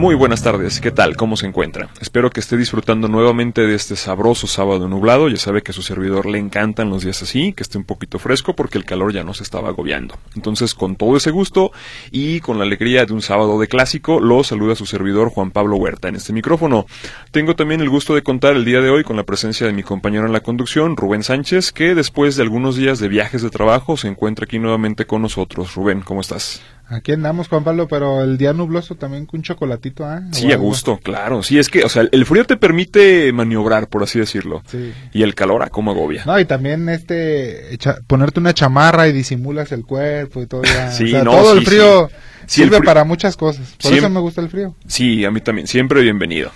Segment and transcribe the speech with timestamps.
[0.00, 1.14] Muy buenas tardes, ¿qué tal?
[1.14, 1.90] ¿Cómo se encuentra?
[2.00, 5.28] Espero que esté disfrutando nuevamente de este sabroso sábado nublado.
[5.28, 8.18] Ya sabe que a su servidor le encantan los días así, que esté un poquito
[8.18, 10.16] fresco porque el calor ya no se estaba agobiando.
[10.34, 11.70] Entonces, con todo ese gusto
[12.10, 15.76] y con la alegría de un sábado de clásico, lo saluda su servidor Juan Pablo
[15.76, 16.86] Huerta en este micrófono.
[17.30, 19.82] Tengo también el gusto de contar el día de hoy con la presencia de mi
[19.82, 23.98] compañero en la conducción, Rubén Sánchez, que después de algunos días de viajes de trabajo
[23.98, 25.74] se encuentra aquí nuevamente con nosotros.
[25.74, 26.62] Rubén, ¿cómo estás?
[26.92, 30.22] Aquí andamos, Juan Pablo, pero el día nubloso también con un chocolatito, ¿ah?
[30.32, 31.42] Sí, a gusto, claro.
[31.44, 34.62] Sí, es que, o sea, el frío te permite maniobrar, por así decirlo.
[34.66, 34.92] Sí.
[35.12, 36.24] Y el calor, ¿a cómo agobia?
[36.26, 40.62] No, y también este, ponerte una chamarra y disimulas el cuerpo y todo.
[40.64, 40.90] Ya.
[40.92, 42.14] Sí, o sea, no, todo sí, el frío sí.
[42.46, 43.76] sirve el frío- para muchas cosas.
[43.80, 44.74] Por Siem- eso me gusta el frío.
[44.88, 45.68] Sí, a mí también.
[45.68, 46.50] Siempre bienvenido.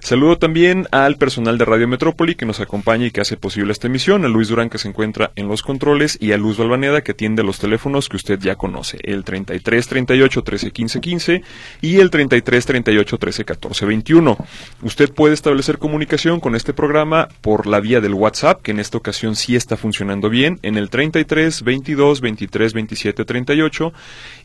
[0.00, 3.88] Saludo también al personal de Radio Metrópoli que nos acompaña y que hace posible esta
[3.88, 7.12] emisión, a Luis Durán que se encuentra en los controles y a Luz Balvaneda que
[7.12, 11.42] atiende los teléfonos que usted ya conoce, el 33 38 13 15 15
[11.82, 14.36] y el 33 38 13 14 21.
[14.82, 18.98] Usted puede establecer comunicación con este programa por la vía del WhatsApp, que en esta
[18.98, 23.92] ocasión sí está funcionando bien, en el 33 22 23 27 38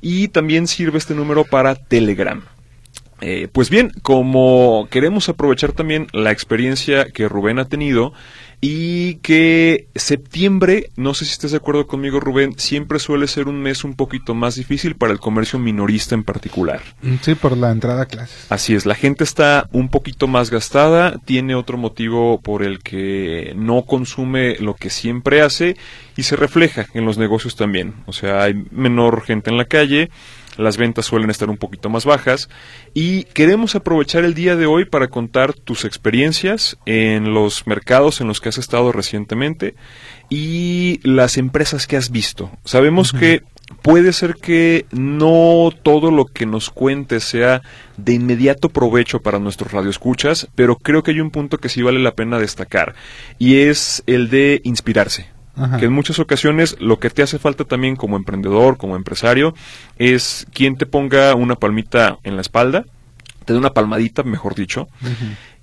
[0.02, 2.44] y también sirve este número para Telegram.
[3.22, 8.14] Eh, pues bien, como queremos aprovechar también la experiencia que Rubén ha tenido
[8.66, 13.61] y que septiembre, no sé si estés de acuerdo conmigo Rubén, siempre suele ser un
[13.61, 16.80] mes un poquito más difícil para el comercio minorista en particular.
[17.23, 18.47] Sí, por la entrada a clases.
[18.47, 23.52] Así es, la gente está un poquito más gastada, tiene otro motivo por el que
[23.58, 25.75] no consume lo que siempre hace
[26.16, 27.95] y se refleja en los negocios también.
[28.05, 30.09] O sea, hay menor gente en la calle,
[30.58, 32.49] las ventas suelen estar un poquito más bajas
[32.93, 38.27] y queremos aprovechar el día de hoy para contar tus experiencias en los mercados en
[38.27, 39.75] los que has estado recientemente
[40.30, 42.52] y las empresas que has visto.
[42.65, 43.43] Sabemos que
[43.81, 47.61] puede ser que no todo lo que nos cuentes sea
[47.97, 51.99] de inmediato provecho para nuestros radioescuchas, pero creo que hay un punto que sí vale
[51.99, 52.95] la pena destacar
[53.39, 55.33] y es el de inspirarse.
[55.55, 55.77] Ajá.
[55.77, 59.53] Que en muchas ocasiones lo que te hace falta también como emprendedor, como empresario,
[59.97, 62.86] es quien te ponga una palmita en la espalda,
[63.45, 64.87] te dé una palmadita, mejor dicho,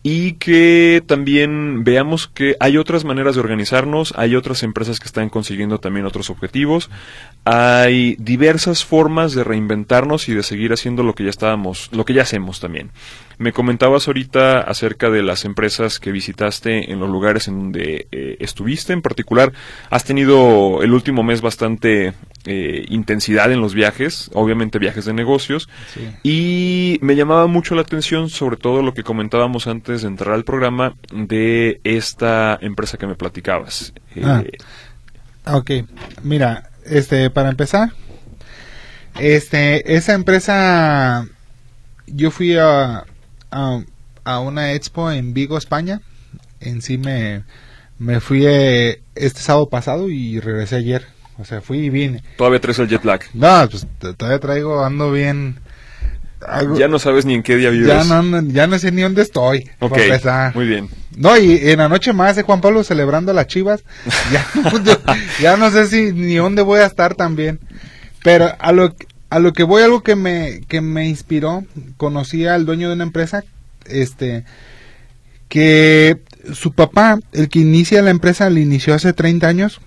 [0.02, 5.28] y que también veamos que hay otras maneras de organizarnos, hay otras empresas que están
[5.28, 6.90] consiguiendo también otros objetivos,
[7.44, 12.14] hay diversas formas de reinventarnos y de seguir haciendo lo que ya estábamos, lo que
[12.14, 12.90] ya hacemos también.
[13.40, 18.36] Me comentabas ahorita acerca de las empresas que visitaste en los lugares en donde eh,
[18.38, 19.50] estuviste, en particular
[19.88, 22.12] has tenido el último mes bastante
[22.44, 26.10] eh, intensidad en los viajes, obviamente viajes de negocios, Sí.
[26.22, 30.44] y me llamaba mucho la atención, sobre todo lo que comentábamos antes de entrar al
[30.44, 33.94] programa, de esta empresa que me platicabas.
[34.16, 34.42] Eh, Ah.
[35.54, 35.70] Ok,
[36.22, 37.92] mira, este, para empezar,
[39.18, 41.26] este, esa empresa,
[42.06, 43.04] yo fui a,
[43.50, 43.82] a,
[44.24, 46.00] a una expo en Vigo, España.
[46.60, 47.42] En sí me,
[47.98, 51.06] me fui eh, este sábado pasado y regresé ayer.
[51.38, 52.22] O sea, fui y vine.
[52.36, 53.20] Todavía traes el jet lag.
[53.32, 55.58] No, pues todavía traigo, ando bien.
[56.46, 57.88] algo- Ya no sabes ni en qué día vives.
[57.88, 59.70] ya no, ando- ya no sé ni dónde estoy.
[59.78, 59.96] Ok,
[60.54, 60.88] muy bien.
[61.16, 63.82] No, y en la noche más de Juan Pablo celebrando a las chivas,
[64.32, 64.46] ya,
[65.40, 67.58] ya no sé si ni dónde voy a estar también.
[68.22, 68.94] Pero a lo,
[69.30, 71.64] a lo que voy, algo que me, que me inspiró,
[71.96, 73.44] conocí al dueño de una empresa,
[73.86, 74.44] este,
[75.48, 76.20] que
[76.52, 79.80] su papá, el que inicia la empresa, la inició hace 30 años.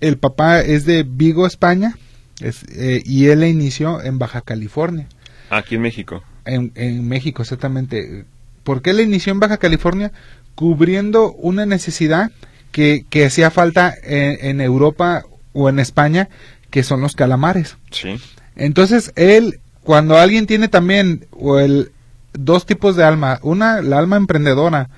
[0.00, 1.96] El papá es de Vigo, España,
[2.40, 5.08] es, eh, y él la inició en Baja California.
[5.50, 6.22] Aquí en México.
[6.44, 8.24] En, en México, exactamente.
[8.62, 10.12] ¿Por qué la inició en Baja California?
[10.54, 12.30] Cubriendo una necesidad
[12.70, 16.28] que, que hacía falta en, en Europa o en España,
[16.70, 17.76] que son los calamares.
[17.90, 18.20] Sí.
[18.56, 21.92] Entonces, él, cuando alguien tiene también o el,
[22.32, 24.88] dos tipos de alma, una, la alma emprendedora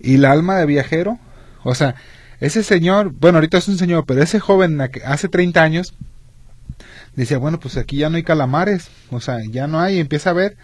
[0.00, 1.18] y la alma de viajero,
[1.62, 1.94] o sea,
[2.40, 5.94] ese señor, bueno, ahorita es un señor, pero ese joven hace 30 años
[7.16, 10.34] decía, bueno, pues aquí ya no hay calamares, o sea, ya no hay, empieza a
[10.34, 10.56] ver,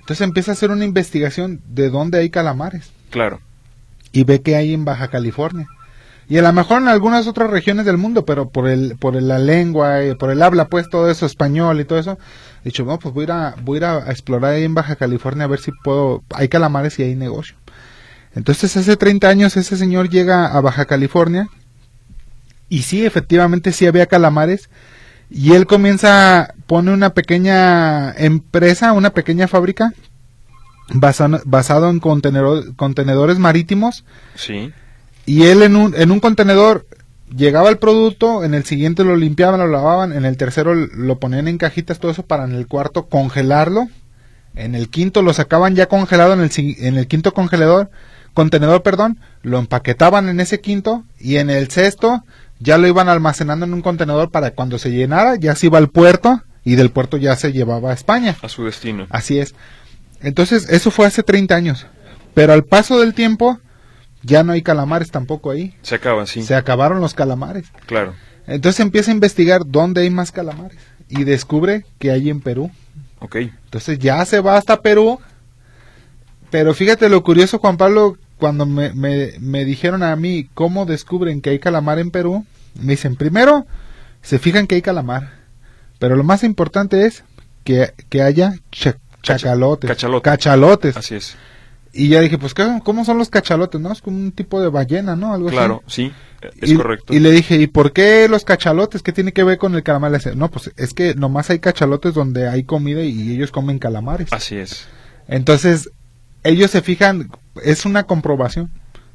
[0.00, 3.40] entonces empieza a hacer una investigación de dónde hay calamares Claro.
[4.12, 5.68] y ve que hay en Baja California.
[6.30, 9.38] Y a lo mejor en algunas otras regiones del mundo, pero por el por la
[9.38, 12.18] lengua, y por el habla, pues todo eso, español y todo eso,
[12.64, 14.96] dicho, no, pues voy a, ir a, voy a ir a explorar ahí en Baja
[14.96, 17.56] California a ver si puedo, hay calamares y hay negocio.
[18.34, 21.48] Entonces hace 30 años ese señor llega a Baja California
[22.68, 24.68] y sí, efectivamente sí había calamares
[25.30, 29.94] y él comienza, pone una pequeña empresa, una pequeña fábrica
[30.92, 34.04] basado, basado en contenedor- contenedores marítimos
[34.34, 34.72] Sí.
[35.28, 36.86] Y él en un, en un contenedor
[37.36, 41.48] llegaba el producto, en el siguiente lo limpiaban, lo lavaban, en el tercero lo ponían
[41.48, 43.88] en cajitas, todo eso para en el cuarto congelarlo,
[44.54, 47.90] en el quinto lo sacaban ya congelado en el, en el quinto congelador,
[48.32, 52.24] contenedor, perdón, lo empaquetaban en ese quinto y en el sexto
[52.58, 55.90] ya lo iban almacenando en un contenedor para cuando se llenara ya se iba al
[55.90, 58.34] puerto y del puerto ya se llevaba a España.
[58.40, 59.06] A su destino.
[59.10, 59.54] Así es.
[60.22, 61.86] Entonces, eso fue hace 30 años.
[62.34, 63.60] Pero al paso del tiempo,
[64.22, 65.74] ya no hay calamares tampoco ahí.
[65.82, 66.42] Se acaban, sí.
[66.42, 67.66] Se acabaron los calamares.
[67.86, 68.14] Claro.
[68.46, 70.78] Entonces empieza a investigar dónde hay más calamares.
[71.08, 72.70] Y descubre que hay en Perú.
[73.20, 73.36] Ok.
[73.36, 75.18] Entonces ya se va hasta Perú.
[76.50, 81.40] Pero fíjate lo curioso, Juan Pablo, cuando me, me, me dijeron a mí cómo descubren
[81.40, 82.46] que hay calamar en Perú,
[82.80, 83.66] me dicen, primero,
[84.22, 85.32] se fijan que hay calamar.
[85.98, 87.24] Pero lo más importante es
[87.64, 90.22] que, que haya cha- chacalotes, cachalote.
[90.30, 90.96] cachalotes.
[90.96, 91.36] Así es.
[91.98, 93.80] Y ya dije, pues, ¿qué- ¿cómo son los cachalotes?
[93.80, 93.90] ¿No?
[93.92, 95.34] Es como un tipo de ballena, ¿no?
[95.34, 96.12] Algo Claro, así.
[96.40, 96.50] sí.
[96.60, 97.12] Es y, correcto.
[97.12, 99.02] Y le dije, ¿y por qué los cachalotes?
[99.02, 100.12] ¿Qué tiene que ver con el calamar?
[100.12, 104.32] Le no, pues es que nomás hay cachalotes donde hay comida y ellos comen calamares.
[104.32, 104.86] Así es.
[105.26, 105.90] Entonces,
[106.44, 107.30] ellos se fijan,
[107.64, 108.70] es una comprobación.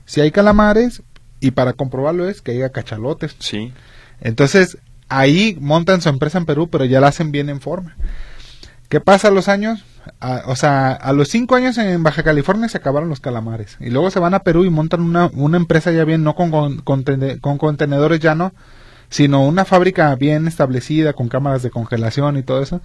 [0.05, 1.01] Si hay calamares,
[1.39, 3.35] y para comprobarlo es que haya cachalotes.
[3.39, 3.71] Sí.
[4.19, 4.77] Entonces,
[5.07, 7.95] ahí montan su empresa en Perú, pero ya la hacen bien en forma.
[8.89, 9.85] ¿Qué pasa los años?
[10.19, 13.77] A- o sea, a los cinco años en Baja California se acabaron los calamares.
[13.79, 16.51] Y luego se van a Perú y montan una, una empresa ya bien, no con,
[16.51, 18.53] con, contene- con contenedores ya no,
[19.09, 22.81] sino una fábrica bien establecida, con cámaras de congelación y todo eso,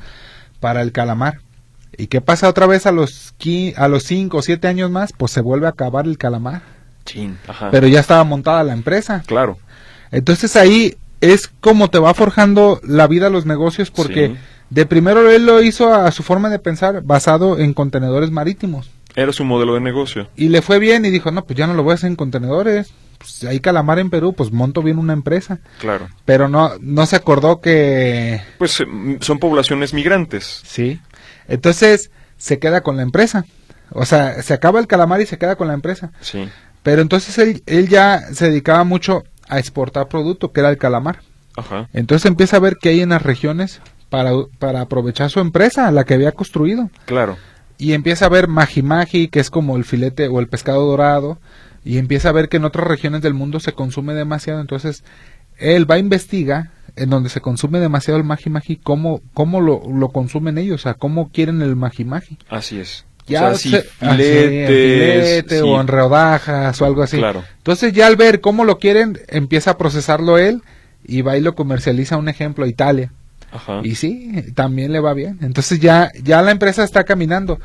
[0.61, 1.41] para el calamar.
[1.97, 3.35] ¿Y qué pasa otra vez a los,
[3.77, 5.13] a los cinco o siete años más?
[5.17, 6.63] Pues se vuelve a acabar el calamar.
[7.05, 7.39] Chin.
[7.49, 7.71] Ajá.
[7.71, 9.23] Pero ya estaba montada la empresa.
[9.27, 9.59] Claro.
[10.11, 14.37] Entonces ahí es como te va forjando la vida los negocios porque Sí.
[14.71, 19.33] De primero él lo hizo a su forma de pensar basado en contenedores marítimos Era
[19.33, 20.29] su modelo de negocio.
[20.37, 22.17] y le fue bien y dijo no pues ya no lo voy a hacer en
[22.17, 26.09] contenedores pues hay calamar en Perú pues monto bien una empresa Claro.
[26.25, 28.87] pero no no se acordó que Pues eh,
[29.21, 30.63] son poblaciones migrantes.
[30.65, 31.01] sí
[31.49, 33.45] entonces se queda con la empresa
[33.91, 36.49] o sea se acaba el calamar y se queda con la empresa Sí.
[36.83, 41.21] pero entonces él, él ya se dedicaba mucho a exportar producto que era el calamar
[41.57, 41.89] Ajá.
[41.93, 46.05] Entonces empieza a ver qué hay en las regiones para, para aprovechar su empresa, la
[46.05, 46.91] que había construido.
[47.05, 47.37] Claro.
[47.79, 51.39] Y empieza a ver magi, que es como el filete o el pescado dorado.
[51.85, 54.61] Y empieza a ver que en otras regiones del mundo se consume demasiado.
[54.61, 55.05] Entonces
[55.59, 60.09] él va a investigar en donde se consume demasiado el magi, cómo, cómo lo, lo
[60.09, 62.07] consumen ellos, o sea, cómo quieren el magi.
[62.49, 63.05] Así es.
[63.27, 65.65] Ya o sea, sí, se- así, en filetes, filete sí.
[65.65, 67.19] o en rodajas o algo así.
[67.19, 67.45] Claro.
[67.59, 70.63] Entonces ya al ver cómo lo quieren, empieza a procesarlo él
[71.05, 73.13] y va y lo comercializa, un ejemplo, a Italia.
[73.51, 73.81] Ajá.
[73.83, 75.39] Y sí, también le va bien.
[75.43, 77.59] Entonces ya, ya la empresa está caminando.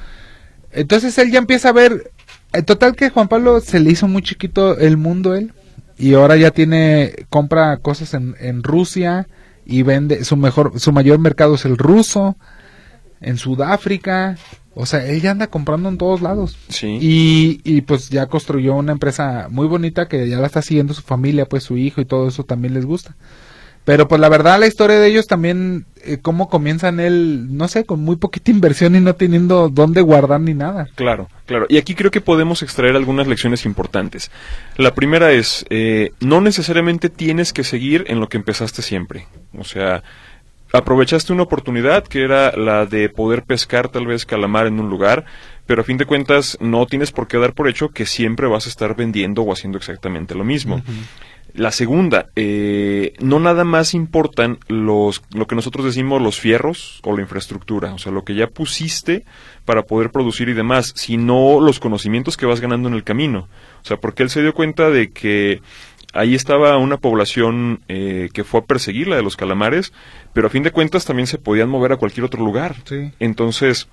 [0.72, 2.12] Entonces él ya empieza a ver,
[2.52, 5.54] en total que Juan Pablo se le hizo muy chiquito el mundo él
[5.98, 9.28] y ahora ya tiene, compra cosas en, en Rusia
[9.66, 12.36] y vende, su mejor, su mayor mercado es el ruso,
[13.22, 14.38] en Sudáfrica,
[14.76, 16.58] o sea, él ya anda comprando en todos lados.
[16.70, 16.98] Sí.
[17.00, 21.04] Y, y pues ya construyó una empresa muy bonita que ya la está siguiendo su
[21.04, 23.16] familia, pues su hijo y todo eso también les gusta.
[23.86, 27.84] Pero pues la verdad la historia de ellos también, eh, cómo comienzan él, no sé,
[27.84, 30.88] con muy poquita inversión y no teniendo dónde guardar ni nada.
[30.96, 31.66] Claro, claro.
[31.68, 34.32] Y aquí creo que podemos extraer algunas lecciones importantes.
[34.78, 39.28] La primera es, eh, no necesariamente tienes que seguir en lo que empezaste siempre.
[39.58, 40.02] O sea,
[40.74, 45.26] aprovechaste una oportunidad que era la de poder pescar tal vez calamar en un lugar,
[45.66, 48.66] pero a fin de cuentas no tienes por qué dar por hecho que siempre vas
[48.66, 50.82] a estar vendiendo o haciendo exactamente lo mismo.
[51.54, 57.16] La segunda, eh, no nada más importan los, lo que nosotros decimos los fierros o
[57.16, 59.24] la infraestructura, o sea, lo que ya pusiste
[59.64, 63.48] para poder producir y demás, sino los conocimientos que vas ganando en el camino.
[63.84, 65.62] O sea, porque él se dio cuenta de que
[66.14, 69.94] ahí estaba una población eh, que fue a perseguir la de los calamares,
[70.34, 72.78] pero a fin de cuentas también se podían mover a cualquier otro lugar.
[72.86, 73.12] Sí.
[73.20, 73.90] Entonces,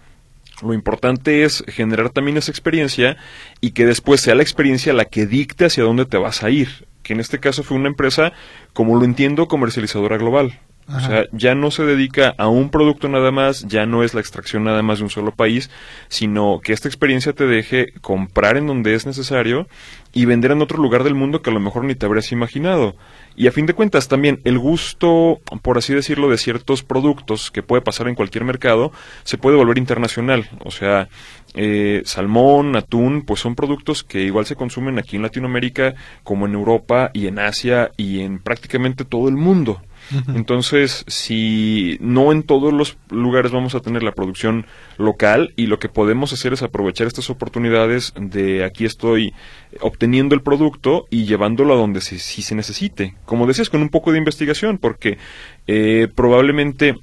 [0.62, 3.16] lo importante es generar también esa experiencia
[3.60, 6.86] y que después sea la experiencia la que dicte hacia dónde te vas a ir.
[7.02, 8.32] Que en este caso fue una empresa,
[8.72, 10.58] como lo entiendo, comercializadora global.
[10.96, 14.20] O sea, ya no se dedica a un producto nada más, ya no es la
[14.20, 15.70] extracción nada más de un solo país,
[16.08, 19.68] sino que esta experiencia te deje comprar en donde es necesario
[20.12, 22.96] y vender en otro lugar del mundo que a lo mejor ni te habrías imaginado.
[23.36, 27.62] Y a fin de cuentas también el gusto, por así decirlo, de ciertos productos que
[27.62, 28.90] puede pasar en cualquier mercado,
[29.22, 30.50] se puede volver internacional.
[30.64, 31.08] O sea,
[31.54, 36.54] eh, salmón, atún, pues son productos que igual se consumen aquí en Latinoamérica como en
[36.54, 39.80] Europa y en Asia y en prácticamente todo el mundo.
[40.34, 44.66] Entonces, si no en todos los lugares vamos a tener la producción
[44.98, 49.34] local y lo que podemos hacer es aprovechar estas oportunidades de aquí estoy
[49.80, 53.14] obteniendo el producto y llevándolo a donde si se necesite.
[53.24, 55.18] Como decías, con un poco de investigación, porque
[55.68, 56.96] eh, probablemente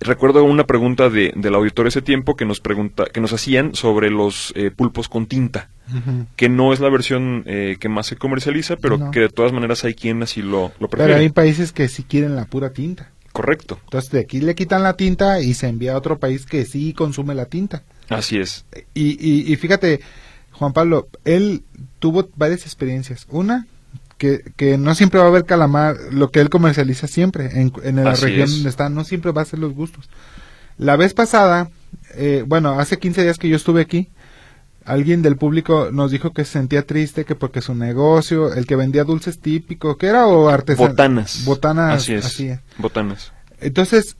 [0.00, 4.10] recuerdo una pregunta de, del auditor ese tiempo que nos pregunta que nos hacían sobre
[4.10, 5.70] los eh, pulpos con tinta
[6.34, 9.84] que no es la versión eh, que más se comercializa pero que de todas maneras
[9.84, 11.12] hay quien así lo, lo prefiere.
[11.12, 13.12] pero hay países que sí quieren la pura tinta.
[13.30, 13.78] Correcto.
[13.84, 16.92] Entonces de aquí le quitan la tinta y se envía a otro país que sí
[16.92, 17.84] consume la tinta.
[18.08, 18.64] Así es.
[18.94, 20.00] Y, y fíjate
[20.50, 21.62] Juan Pablo él
[22.00, 23.26] tuvo varias experiencias.
[23.30, 23.68] Una
[24.18, 27.96] que, que no siempre va a haber calamar, lo que él comercializa siempre en, en
[28.02, 30.08] la región donde está, no siempre va a ser los gustos.
[30.78, 31.70] La vez pasada,
[32.14, 34.08] eh, bueno, hace 15 días que yo estuve aquí,
[34.84, 38.76] alguien del público nos dijo que se sentía triste que porque su negocio, el que
[38.76, 40.26] vendía dulces típicos, ¿qué era?
[40.26, 40.90] O artesanos.
[40.90, 41.44] Botanas.
[41.44, 42.08] Botanas.
[42.08, 42.60] Así es.
[42.78, 43.32] Botanas.
[43.60, 44.16] Entonces,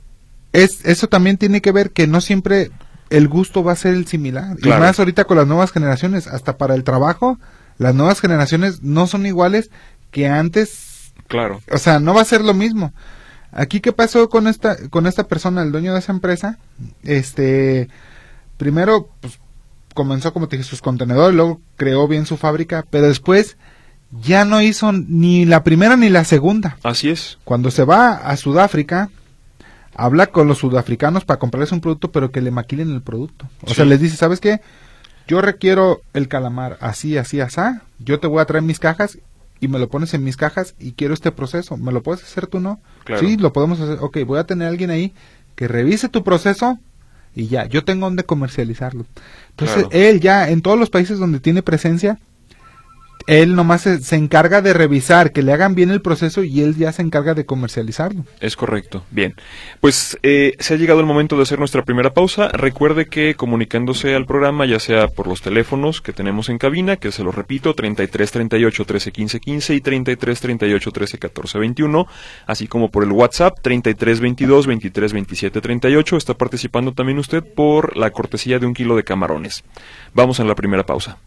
[0.53, 2.71] es, eso también tiene que ver que no siempre
[3.09, 4.57] el gusto va a ser el similar.
[4.61, 7.39] Y más ahorita con las nuevas generaciones, hasta para el trabajo,
[7.77, 9.69] las nuevas generaciones no son iguales
[10.11, 11.13] que antes.
[11.27, 11.61] Claro.
[11.71, 12.93] O sea, no va a ser lo mismo.
[13.51, 16.57] Aquí qué pasó con esta con esta persona, el dueño de esa empresa,
[17.03, 17.87] este
[18.57, 19.39] primero pues,
[19.93, 23.57] comenzó como te dije sus contenedores, luego creó bien su fábrica, pero después
[24.21, 26.77] ya no hizo ni la primera ni la segunda.
[26.83, 27.37] Así es.
[27.43, 29.09] Cuando se va a Sudáfrica,
[29.95, 33.49] habla con los sudafricanos para comprarles un producto, pero que le maquilen el producto.
[33.63, 34.61] O sea, les dice, ¿sabes qué?
[35.27, 37.61] Yo requiero el calamar así, así, así,
[37.99, 39.17] yo te voy a traer mis cajas
[39.59, 42.47] y me lo pones en mis cajas y quiero este proceso, ¿me lo puedes hacer
[42.47, 42.79] tú no?
[43.19, 45.13] Sí, lo podemos hacer, ok, voy a tener a alguien ahí
[45.55, 46.79] que revise tu proceso
[47.35, 49.05] y ya, yo tengo donde comercializarlo.
[49.51, 52.19] Entonces, él ya en todos los países donde tiene presencia,
[53.27, 56.93] él nomás se, encarga de revisar que le hagan bien el proceso y él ya
[56.93, 58.23] se encarga de comercializarlo.
[58.39, 59.03] Es correcto.
[59.11, 59.35] Bien.
[59.81, 62.47] Pues eh, se ha llegado el momento de hacer nuestra primera pausa.
[62.47, 67.11] Recuerde que comunicándose al programa, ya sea por los teléfonos que tenemos en cabina, que
[67.11, 72.07] se lo repito, 33 38 13 15 15 y 33 38 13 14 21,
[72.45, 77.97] así como por el WhatsApp 33 22 23 27 38, está participando también usted por
[77.97, 79.65] la cortesía de un kilo de camarones.
[80.13, 81.17] Vamos a la primera pausa.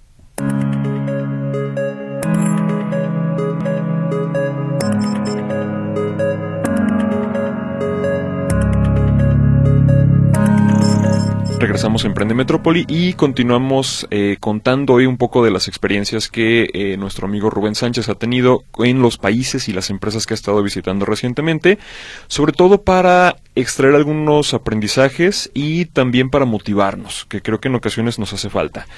[11.71, 16.69] Regresamos a Emprende Metrópoli y continuamos eh, contando hoy un poco de las experiencias que
[16.75, 20.41] eh, nuestro amigo Rubén Sánchez ha tenido en los países y las empresas que ha
[20.41, 21.79] estado visitando recientemente,
[22.27, 28.19] sobre todo para extraer algunos aprendizajes y también para motivarnos, que creo que en ocasiones
[28.19, 28.89] nos hace falta.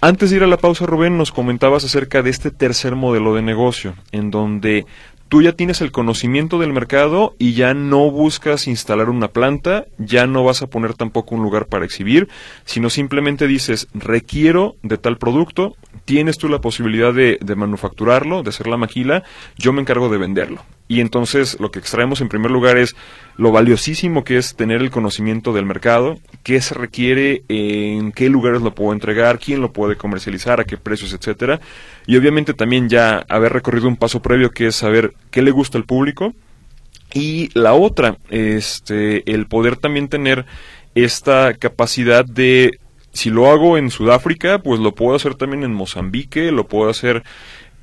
[0.00, 3.42] Antes de ir a la pausa, Rubén, nos comentabas acerca de este tercer modelo de
[3.42, 4.86] negocio, en donde
[5.32, 10.26] tú ya tienes el conocimiento del mercado y ya no buscas instalar una planta, ya
[10.26, 12.28] no vas a poner tampoco un lugar para exhibir,
[12.66, 15.74] sino simplemente dices, requiero de tal producto,
[16.04, 19.22] tienes tú la posibilidad de, de manufacturarlo, de hacer la maquila,
[19.56, 20.66] yo me encargo de venderlo.
[20.88, 22.94] Y entonces lo que extraemos en primer lugar es
[23.36, 28.60] lo valiosísimo que es tener el conocimiento del mercado, qué se requiere, en qué lugares
[28.62, 31.60] lo puedo entregar, quién lo puede comercializar, a qué precios, etcétera.
[32.06, 35.78] Y obviamente también ya haber recorrido un paso previo que es saber qué le gusta
[35.78, 36.34] al público.
[37.14, 40.46] Y la otra, este, el poder también tener
[40.94, 42.78] esta capacidad de
[43.12, 47.22] si lo hago en Sudáfrica, pues lo puedo hacer también en Mozambique, lo puedo hacer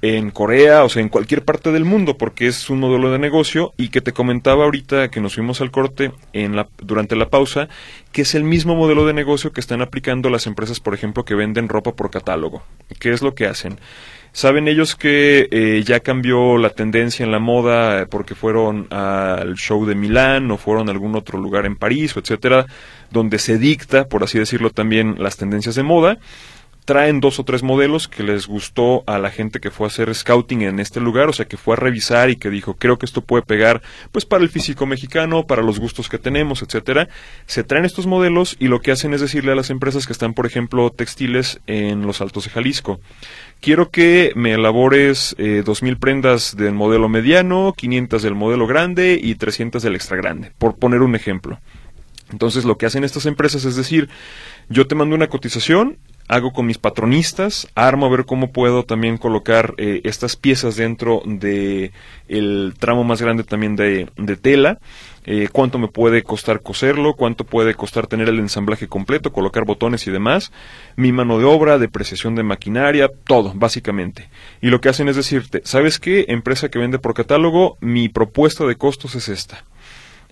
[0.01, 3.73] en Corea, o sea, en cualquier parte del mundo, porque es un modelo de negocio
[3.77, 7.67] y que te comentaba ahorita que nos fuimos al corte en la, durante la pausa,
[8.11, 11.35] que es el mismo modelo de negocio que están aplicando las empresas, por ejemplo, que
[11.35, 12.63] venden ropa por catálogo.
[12.99, 13.79] ¿Qué es lo que hacen?
[14.31, 19.85] Saben ellos que eh, ya cambió la tendencia en la moda porque fueron al show
[19.85, 22.67] de Milán o fueron a algún otro lugar en París etcétera,
[23.09, 26.19] donde se dicta, por así decirlo, también las tendencias de moda
[26.89, 30.11] traen dos o tres modelos que les gustó a la gente que fue a hacer
[30.15, 33.05] scouting en este lugar, o sea, que fue a revisar y que dijo, creo que
[33.05, 37.07] esto puede pegar, pues para el físico mexicano, para los gustos que tenemos, etcétera.
[37.45, 40.33] Se traen estos modelos y lo que hacen es decirle a las empresas que están,
[40.33, 42.99] por ejemplo, textiles en los Altos de Jalisco,
[43.61, 49.35] quiero que me elabores eh, 2.000 prendas del modelo mediano, 500 del modelo grande y
[49.35, 51.59] 300 del extra grande, por poner un ejemplo.
[52.31, 54.09] Entonces lo que hacen estas empresas es decir,
[54.69, 55.97] yo te mando una cotización,
[56.29, 61.23] hago con mis patronistas, armo a ver cómo puedo también colocar eh, estas piezas dentro
[61.25, 61.91] de
[62.27, 64.77] el tramo más grande también de, de tela,
[65.25, 70.05] eh, cuánto me puede costar coserlo, cuánto puede costar tener el ensamblaje completo, colocar botones
[70.05, 70.51] y demás,
[70.95, 74.29] mi mano de obra, depreciación de maquinaria, todo, básicamente.
[74.61, 76.25] Y lo que hacen es decirte, ¿sabes qué?
[76.29, 79.65] Empresa que vende por catálogo, mi propuesta de costos es esta.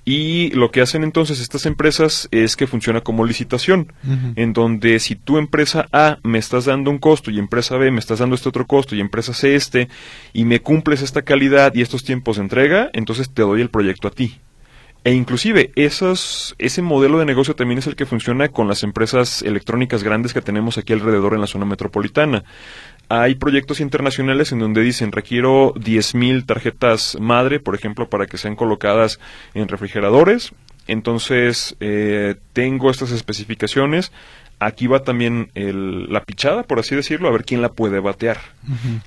[0.10, 3.92] Y lo que hacen entonces estas empresas es que funciona como licitación,
[4.38, 8.00] en donde si tu empresa A me estás dando un costo y empresa B me
[8.00, 9.90] estás dando este otro costo y empresa C este,
[10.32, 14.08] y me cumples esta calidad y estos tiempos de entrega, entonces te doy el proyecto
[14.08, 14.40] a ti.
[15.04, 19.42] E inclusive esos, ese modelo de negocio también es el que funciona con las empresas
[19.42, 22.46] electrónicas grandes que tenemos aquí alrededor en la zona metropolitana.
[23.10, 28.56] Hay proyectos internacionales en donde dicen requiero 10.000 tarjetas madre, por ejemplo, para que sean
[28.56, 29.20] colocadas
[29.54, 30.52] en refrigeradores.
[30.88, 34.12] Entonces, eh, tengo estas especificaciones.
[34.60, 38.40] Aquí va también la pichada, por así decirlo, a ver quién la puede batear.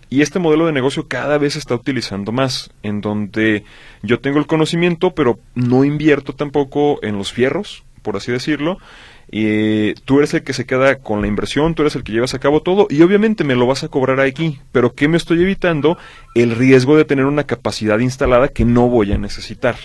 [0.08, 3.64] Y este modelo de negocio cada vez se está utilizando más, en donde
[4.02, 8.78] yo tengo el conocimiento, pero no invierto tampoco en los fierros, por así decirlo,
[9.30, 12.34] y tú eres el que se queda con la inversión, tú eres el que llevas
[12.34, 15.40] a cabo todo y obviamente me lo vas a cobrar aquí, pero ¿qué me estoy
[15.42, 15.96] evitando?
[16.34, 19.76] El riesgo de tener una capacidad instalada que no voy a necesitar.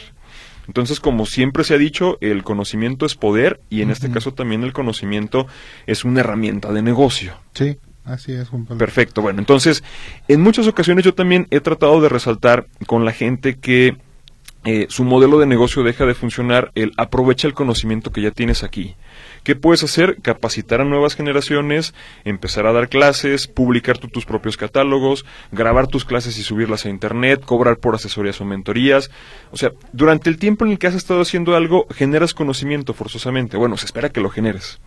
[0.67, 4.63] Entonces, como siempre se ha dicho, el conocimiento es poder y en este caso también
[4.63, 5.45] el conocimiento
[5.85, 7.37] es una herramienta de negocio.
[7.53, 8.79] Sí, así es, Juan Pablo.
[8.79, 9.83] Perfecto, bueno, entonces,
[10.27, 13.95] en muchas ocasiones yo también he tratado de resaltar con la gente que
[14.63, 18.63] eh, su modelo de negocio deja de funcionar, el aprovecha el conocimiento que ya tienes
[18.63, 18.95] aquí.
[19.45, 20.23] ¿Qué puedes hacer?
[20.23, 26.39] Capacitar a nuevas generaciones, empezar a dar clases, publicar tus propios catálogos, grabar tus clases
[26.39, 29.11] y subirlas a internet, cobrar por asesorías o mentorías.
[29.51, 33.55] O sea, durante el tiempo en el que has estado haciendo algo, generas conocimiento forzosamente.
[33.55, 34.79] Bueno, se espera que lo generes.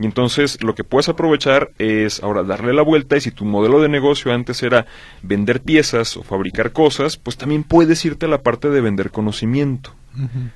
[0.00, 3.82] Y entonces lo que puedes aprovechar es ahora darle la vuelta y si tu modelo
[3.82, 4.86] de negocio antes era
[5.20, 9.92] vender piezas o fabricar cosas, pues también puedes irte a la parte de vender conocimiento.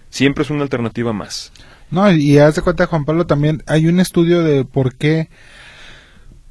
[0.09, 1.53] Siempre es una alternativa más.
[1.93, 5.29] No, y haz de cuenta, Juan Pablo, también hay un estudio de por qué,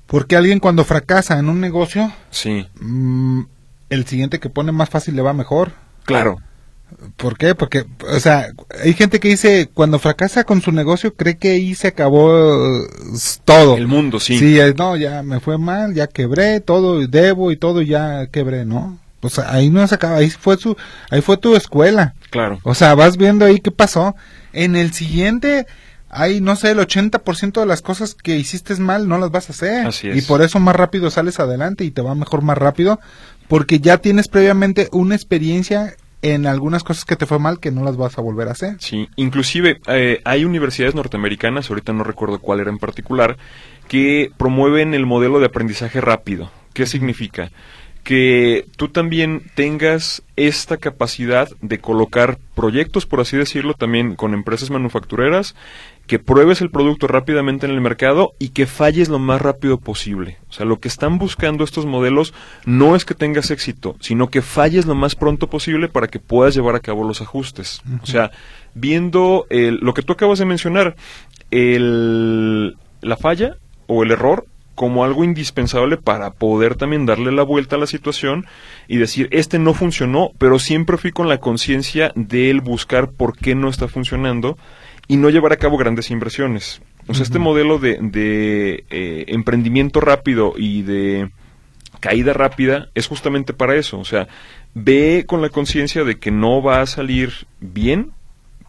[0.05, 2.67] por qué alguien cuando fracasa en un negocio, sí.
[2.79, 3.41] Mm,
[3.89, 5.71] el siguiente que pone más fácil le va mejor.
[6.05, 6.37] Claro.
[7.17, 7.55] ¿Por qué?
[7.55, 8.51] Porque, o sea,
[8.83, 12.85] hay gente que dice, cuando fracasa con su negocio, cree que ahí se acabó
[13.43, 13.77] todo.
[13.77, 14.37] El mundo, sí.
[14.37, 18.99] Sí, no, ya me fue mal, ya quebré todo, debo y todo, ya quebré, ¿no?
[19.21, 20.77] Pues ahí no se acaba, ahí fue su,
[21.09, 22.13] ahí fue tu escuela.
[22.29, 22.59] Claro.
[22.63, 24.15] O sea, vas viendo ahí qué pasó.
[24.53, 25.65] En el siguiente,
[26.09, 29.53] hay, no sé, el 80% de las cosas que hiciste mal no las vas a
[29.53, 29.87] hacer.
[29.87, 30.17] Así es.
[30.17, 32.99] Y por eso más rápido sales adelante y te va mejor más rápido,
[33.47, 37.83] porque ya tienes previamente una experiencia en algunas cosas que te fue mal que no
[37.83, 38.75] las vas a volver a hacer.
[38.79, 43.37] Sí, inclusive eh, hay universidades norteamericanas, ahorita no recuerdo cuál era en particular,
[43.87, 46.51] que promueven el modelo de aprendizaje rápido.
[46.73, 47.51] ¿Qué significa?
[48.03, 54.71] Que tú también tengas esta capacidad de colocar proyectos, por así decirlo, también con empresas
[54.71, 55.55] manufactureras,
[56.07, 60.39] que pruebes el producto rápidamente en el mercado y que falles lo más rápido posible.
[60.49, 62.33] O sea, lo que están buscando estos modelos
[62.65, 66.55] no es que tengas éxito, sino que falles lo más pronto posible para que puedas
[66.55, 67.81] llevar a cabo los ajustes.
[68.01, 68.31] O sea,
[68.73, 70.95] viendo lo que tú acabas de mencionar,
[71.51, 74.45] el, la falla o el error
[74.81, 78.47] como algo indispensable para poder también darle la vuelta a la situación
[78.87, 83.37] y decir, este no funcionó, pero siempre fui con la conciencia de él buscar por
[83.37, 84.57] qué no está funcionando
[85.07, 86.81] y no llevar a cabo grandes inversiones.
[87.05, 91.29] O sea, este modelo de, de eh, emprendimiento rápido y de
[91.99, 93.99] caída rápida es justamente para eso.
[93.99, 94.29] O sea,
[94.73, 98.13] ve con la conciencia de que no va a salir bien,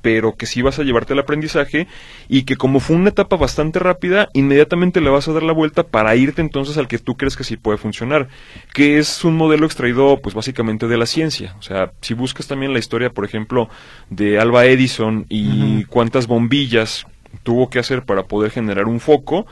[0.02, 1.86] pero que sí vas a llevarte el aprendizaje
[2.28, 5.84] y que como fue una etapa bastante rápida, inmediatamente le vas a dar la vuelta
[5.84, 8.28] para irte entonces al que tú crees que sí puede funcionar,
[8.74, 11.54] que es un modelo extraído pues básicamente de la ciencia.
[11.58, 13.70] O sea, si buscas también la historia, por ejemplo,
[14.10, 17.06] de Alba Edison y cuántas bombillas
[17.44, 19.46] tuvo que hacer para poder generar un foco,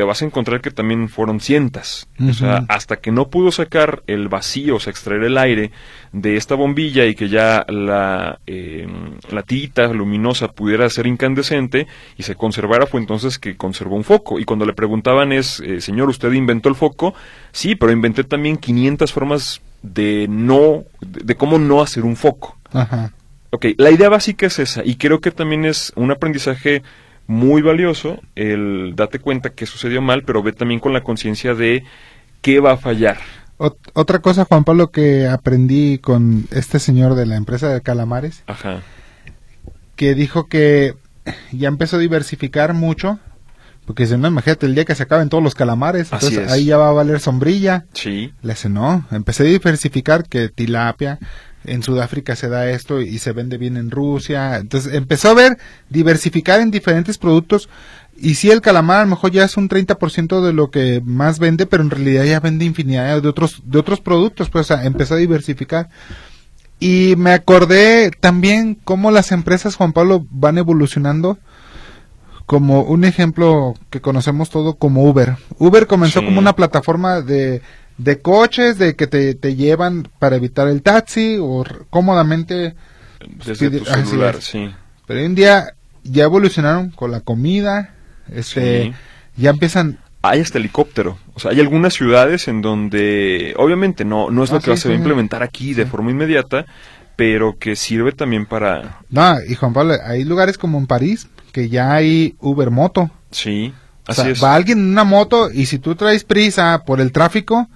[0.00, 2.08] te vas a encontrar que también fueron cientas.
[2.26, 5.72] O sea, hasta que no pudo sacar el vacío, o sea, extraer el aire
[6.10, 8.88] de esta bombilla y que ya la, eh,
[9.30, 11.86] la tirita luminosa pudiera ser incandescente
[12.16, 14.40] y se conservara, fue entonces que conservó un foco.
[14.40, 17.12] Y cuando le preguntaban es, eh, señor, ¿usted inventó el foco?
[17.52, 22.56] Sí, pero inventé también 500 formas de no, de, cómo no hacer un foco.
[22.72, 23.12] Ajá.
[23.50, 26.82] Ok, la idea básica es esa y creo que también es un aprendizaje
[27.30, 31.84] muy valioso el date cuenta que sucedió mal, pero ve también con la conciencia de
[32.42, 33.18] qué va a fallar.
[33.56, 38.80] otra cosa, Juan Pablo, que aprendí con este señor de la empresa de calamares, Ajá.
[39.94, 40.94] que dijo que
[41.52, 43.20] ya empezó a diversificar mucho
[43.86, 46.52] Porque si no, imagínate el día que se acaben todos los calamares, Así entonces es.
[46.52, 47.84] ahí ya va a valer sombrilla.
[47.92, 51.18] Sí, Le hace, no, empecé a diversificar que tilapia,
[51.64, 54.56] en Sudáfrica se da esto y se vende bien en Rusia.
[54.56, 57.68] Entonces empezó a ver, diversificar en diferentes productos.
[58.22, 61.38] Y sí, el calamar a lo mejor ya es un 30% de lo que más
[61.38, 64.84] vende, pero en realidad ya vende infinidad de otros, de otros productos, pues o sea,
[64.84, 65.88] empezó a diversificar.
[66.78, 71.38] Y me acordé también cómo las empresas, Juan Pablo, van evolucionando.
[72.46, 75.36] Como un ejemplo que conocemos todo como Uber.
[75.58, 76.26] Uber comenzó Sí.
[76.26, 77.62] como una plataforma de,
[78.02, 82.74] de coches, de que te, te llevan para evitar el taxi o cómodamente.
[83.44, 84.70] desde pide- tu celular, sí.
[85.06, 87.94] Pero hoy en día ya evolucionaron con la comida.
[88.32, 88.92] Este, Sí.
[89.36, 89.98] ya empiezan.
[90.22, 91.18] Hay hasta helicóptero.
[91.34, 94.82] O sea, hay algunas ciudades en donde, obviamente, no, no es Ah, lo que sí,
[94.82, 95.90] se va a implementar aquí de Sí.
[95.90, 96.64] forma inmediata,
[97.16, 101.68] pero que sirve también para, No, y Juan Pablo, hay lugares como en París que
[101.68, 103.10] ya hay Uber Moto.
[103.30, 103.72] sí,
[104.08, 104.42] O así sea, es.
[104.42, 107.68] va alguien en una moto y si tú traes prisa por el tráfico,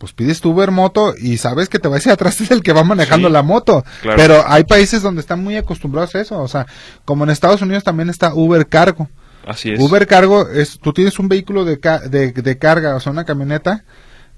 [0.00, 2.62] pues pides tu Uber moto y sabes que te va a ir atrás es el
[2.62, 3.84] que va manejando Sí, la moto.
[4.00, 4.16] claro.
[4.16, 6.40] Pero hay países donde están muy acostumbrados a eso.
[6.40, 6.66] O sea,
[7.04, 9.10] como en Estados Unidos también está Uber Cargo.
[9.46, 9.78] Así es.
[9.78, 11.76] Uber Cargo es, tú tienes un vehículo de,
[12.08, 13.84] de, de carga, o sea, una camioneta,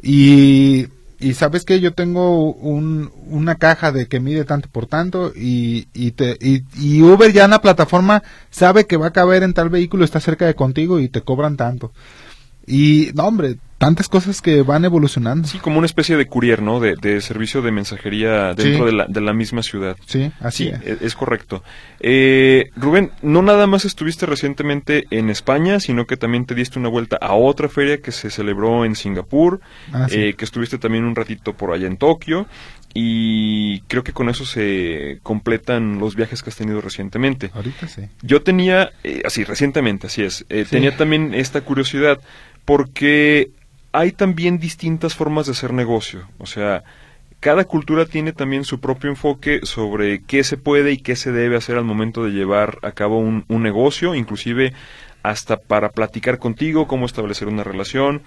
[0.02, 0.88] y,
[1.20, 5.86] y sabes que yo tengo un, una caja de que mide tanto por tanto, y,
[5.94, 9.54] y, te, y, y Uber ya en la plataforma sabe que va a caber en
[9.54, 11.92] tal vehículo, está cerca de contigo y te cobran tanto.
[12.66, 15.48] Y, no, hombre, tantas cosas que van evolucionando.
[15.48, 16.78] Sí, como una especie de courier, ¿no?
[16.78, 18.90] De, de servicio de mensajería dentro Sí.
[18.90, 19.96] de, la, de la misma ciudad.
[20.06, 21.02] Sí, así Sí, es.
[21.02, 21.64] e- es correcto.
[21.98, 26.88] Eh, Rubén, no nada más estuviste recientemente en España, sino que también te diste una
[26.88, 29.60] vuelta a otra feria que se celebró en Singapur,
[29.92, 30.16] Ah, sí.
[30.16, 32.46] eh, que estuviste también un ratito por allá en Tokio,
[32.94, 37.50] y creo que con eso se completan los viajes que has tenido recientemente.
[37.54, 38.02] Ahorita sí.
[38.22, 42.20] Yo tenía, eh, así, recientemente, así es, eh, tenía también esta curiosidad
[42.64, 43.50] porque
[43.92, 46.26] hay también distintas formas de hacer negocio.
[46.38, 46.82] O sea,
[47.40, 51.56] cada cultura tiene también su propio enfoque sobre qué se puede y qué se debe
[51.56, 54.72] hacer al momento de llevar a cabo un, negocio, inclusive
[55.22, 58.22] hasta para platicar contigo, cómo establecer una relación,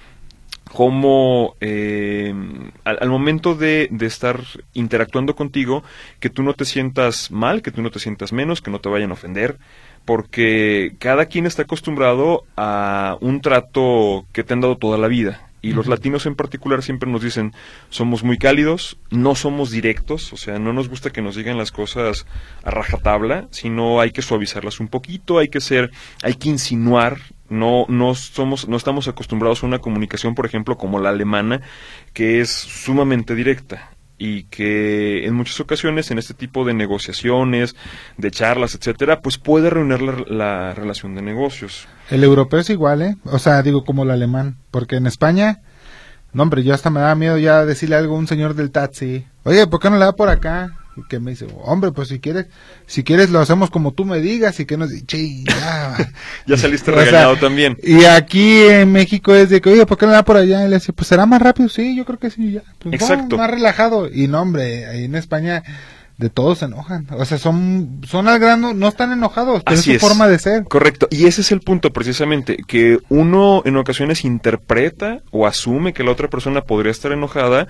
[0.71, 2.34] cómo eh,
[2.84, 4.41] al, al momento de, de estar
[4.73, 5.84] interactuando contigo,
[6.19, 8.89] que tú no te sientas mal, que tú no te sientas menos, que no te
[8.89, 9.58] vayan a ofender,
[10.04, 15.44] porque cada quien está acostumbrado a un trato que te han dado toda la vida.
[15.65, 17.54] Y los latinos en particular siempre nos dicen,
[17.89, 21.71] somos muy cálidos, no somos directos, o sea, no nos gusta que nos digan las
[21.71, 22.28] cosas
[22.63, 27.17] a rajatabla, sino hay que suavizarlas un poquito, hay que ser, hay que insinuar,
[27.49, 31.62] no, no somos, no estamos acostumbrados a una comunicación, por ejemplo, como la alemana,
[32.13, 37.75] que es sumamente directa y que en muchas ocasiones en este tipo de negociaciones,
[38.17, 41.88] de charlas, etcétera, pues puede reunir la, la relación de negocios.
[42.10, 43.17] El europeo es igual, ¿eh?
[43.25, 45.62] O sea, digo como el alemán, porque en España,
[46.34, 49.25] no hombre, yo hasta me da miedo ya decirle algo a un señor del taxi.
[49.43, 50.85] Oye, ¿por qué no le da por acá?
[50.97, 52.47] Y que me dice, hombre, pues si quieres,
[52.86, 55.97] si quieres lo hacemos como tú me digas y que nos che, ya.
[56.47, 57.77] Ya saliste O sea, regañado también.
[57.84, 60.65] Y aquí en México es de que, oye, ¿por qué no da por allá?
[60.65, 62.63] Y le dice, pues será más rápido, sí, yo creo que sí, ya.
[62.79, 63.38] Pues, Exacto.
[63.38, 64.10] más relajado.
[64.12, 65.63] Y no, hombre, ahí en España
[66.17, 67.08] de todos se enojan.
[67.12, 70.01] O sea, son, son al grano, no están enojados, pero Así es.
[70.01, 70.63] su forma de ser.
[70.63, 76.03] Correcto, y ese es el punto precisamente, que uno en ocasiones interpreta o asume que
[76.03, 77.67] la otra persona podría estar enojada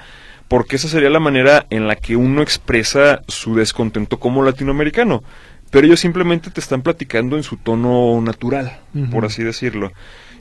[0.47, 5.23] porque esa sería la manera en la que uno expresa su descontento como latinoamericano.
[5.71, 8.79] Pero ellos simplemente te están platicando en su tono natural,
[9.11, 9.91] por así decirlo.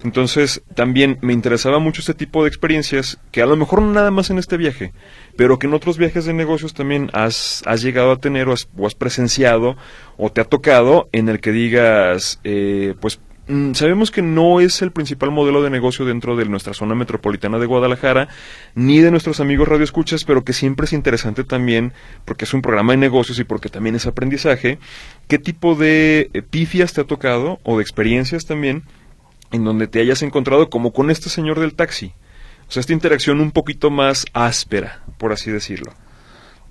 [0.04, 4.10] Entonces, también me interesaba mucho este tipo de experiencias, que a lo mejor no nada
[4.10, 4.92] más en este viaje,
[5.34, 8.68] pero que en otros viajes de negocios también has, has llegado a tener o has,
[8.76, 9.76] o has presenciado
[10.18, 13.18] o te ha tocado en el que digas, eh, pues
[13.74, 17.66] sabemos que no es el principal modelo de negocio dentro de nuestra zona metropolitana de
[17.66, 18.28] Guadalajara,
[18.74, 21.92] ni de nuestros amigos radioescuchas, pero que siempre es interesante también,
[22.24, 24.78] porque es un programa de negocios y porque también es aprendizaje,
[25.28, 28.84] qué tipo de eh, pifias te ha tocado o de experiencias también
[29.52, 32.12] en donde te hayas encontrado como con este señor del taxi.
[32.68, 35.92] O sea, esta interacción un poquito más áspera, por así decirlo.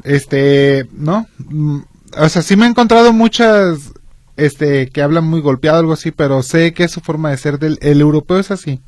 [0.04, 1.80] Este, no, mm,
[2.18, 3.94] o sea, sí me he encontrado muchas,
[4.38, 7.60] este, que hablan muy golpeado, algo así, pero sé que es su forma de ser
[7.60, 8.82] del, el europeo es así.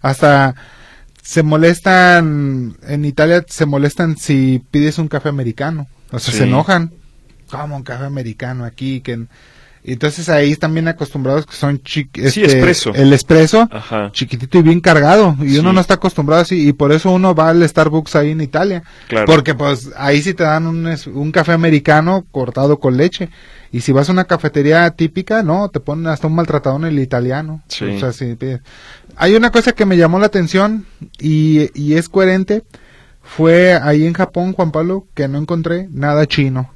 [0.00, 0.54] Hasta
[1.22, 5.86] se molestan, en Italia se molestan si pides un café americano.
[6.12, 6.38] O sea, Sí.
[6.38, 6.92] se enojan.
[7.50, 9.26] Como un café americano aquí, que,
[9.92, 12.32] Entonces ahí están bien acostumbrados que son chiquitos.
[12.32, 12.92] Sí, espresso.
[12.94, 14.10] El espresso, Ajá.
[14.12, 15.36] chiquitito y bien cargado.
[15.40, 16.68] Y uno no está acostumbrado así.
[16.68, 18.82] Y por eso uno va al Starbucks ahí en Italia.
[19.08, 19.26] Claro.
[19.26, 23.30] Porque pues ahí sí te dan un, un café americano cortado con leche.
[23.70, 26.98] Y si vas a una cafetería típica, no, te ponen hasta un maltratado en el
[26.98, 27.62] italiano.
[27.68, 27.84] Sí.
[27.84, 28.60] O sea, pides.
[29.16, 30.86] Hay una cosa que me llamó la atención
[31.18, 32.64] y, y es coherente.
[33.22, 36.72] Fue ahí en Japón, Juan Pablo, que no encontré nada chino.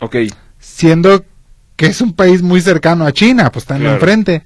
[0.00, 0.16] Ok,
[0.58, 1.24] Siendo
[1.86, 3.94] que es un país muy cercano a China, pues están Claro.
[3.94, 4.44] enfrente.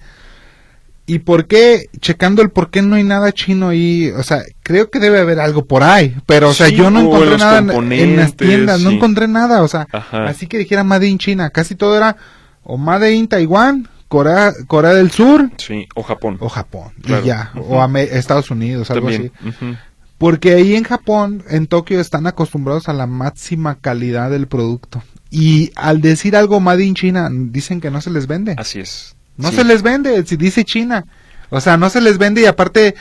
[1.09, 1.89] ¿Y por qué?
[2.01, 5.39] Checando el por qué no hay nada chino ahí, o sea, creo que debe haber
[5.39, 8.81] algo por ahí, pero o sea, Sí, yo no encontré nada en, en las tiendas,
[8.81, 10.25] no encontré nada, o sea, Ajá.
[10.25, 12.17] así que dijera Made in China, casi todo era
[12.65, 16.39] o Made in Taiwán, Corea, Corea del Sur sí, o Japón.
[16.41, 17.23] o Japón, Claro.
[17.23, 19.33] y ya, o Estados Unidos, algo También.
[19.47, 19.77] así.
[20.19, 25.03] Porque ahí en Japón, en Tokio, están acostumbrados a la máxima calidad del producto.
[25.31, 28.55] Y al decir algo Made in China, dicen que no se les vende.
[28.59, 29.15] Así es.
[29.37, 29.57] No Sí.
[29.57, 31.05] se les vende, si dice China.
[31.51, 32.95] O sea, no se les vende y aparte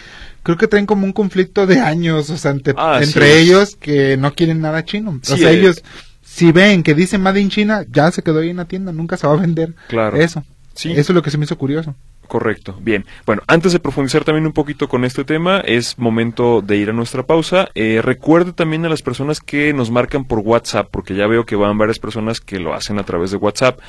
[0.44, 4.18] creo que traen como un conflicto de años, o sea, ante- Ah, entre ellos que
[4.18, 5.20] no quieren nada chino.
[5.24, 5.60] Sí, o sea, eh.
[5.60, 5.82] ellos,
[6.24, 9.18] si ven que dice Made in China, ya se quedó ahí en la tienda, nunca
[9.18, 9.74] se va a vender.
[9.88, 10.18] Claro.
[10.18, 10.44] Eso.
[10.76, 10.92] Sí.
[10.92, 11.96] Eso es lo que se me hizo curioso.
[12.28, 12.78] Correcto.
[12.82, 13.06] Bien.
[13.26, 16.94] Bueno, antes de profundizar también un poquito con este tema, es momento de ir a
[16.94, 17.70] nuestra pausa.
[17.76, 21.56] Eh, recuerde también a las personas que nos marcan por WhatsApp, porque ya veo que
[21.56, 23.80] van varias personas que lo hacen a través de WhatsApp.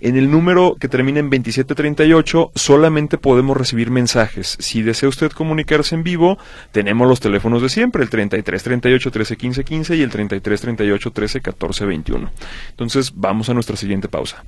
[0.00, 4.56] En el número que termina en 2738 solamente podemos recibir mensajes.
[4.58, 6.38] Si desea usted comunicarse en vivo,
[6.72, 11.10] tenemos los teléfonos de siempre, el 33 38 13 15 15 y el 33 38
[11.10, 12.30] 13 14 21.
[12.70, 14.44] Entonces, vamos a nuestra siguiente pausa.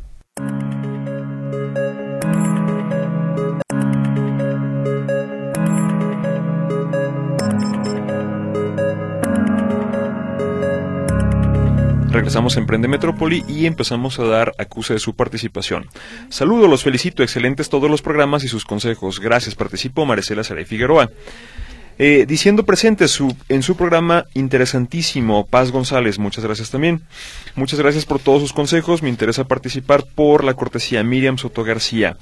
[12.14, 15.88] Regresamos a Emprende Metrópoli y empezamos a dar acuse de su participación.
[16.28, 19.18] Saludo, los felicito, excelentes todos los programas y sus consejos.
[19.18, 21.10] Gracias, participo Maricela Saray Figueroa.
[21.98, 27.02] Eh, diciendo presente su, en su programa interesantísimo, Paz González, muchas gracias también.
[27.56, 32.16] Muchas gracias por todos sus consejos, me interesa participar por la cortesía Miriam Soto García.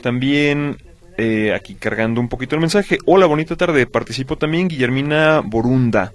[0.00, 0.76] También
[1.18, 2.98] eh, aquí cargando un poquito el mensaje.
[3.04, 6.12] Hola, bonita tarde, participo también Guillermina Borunda.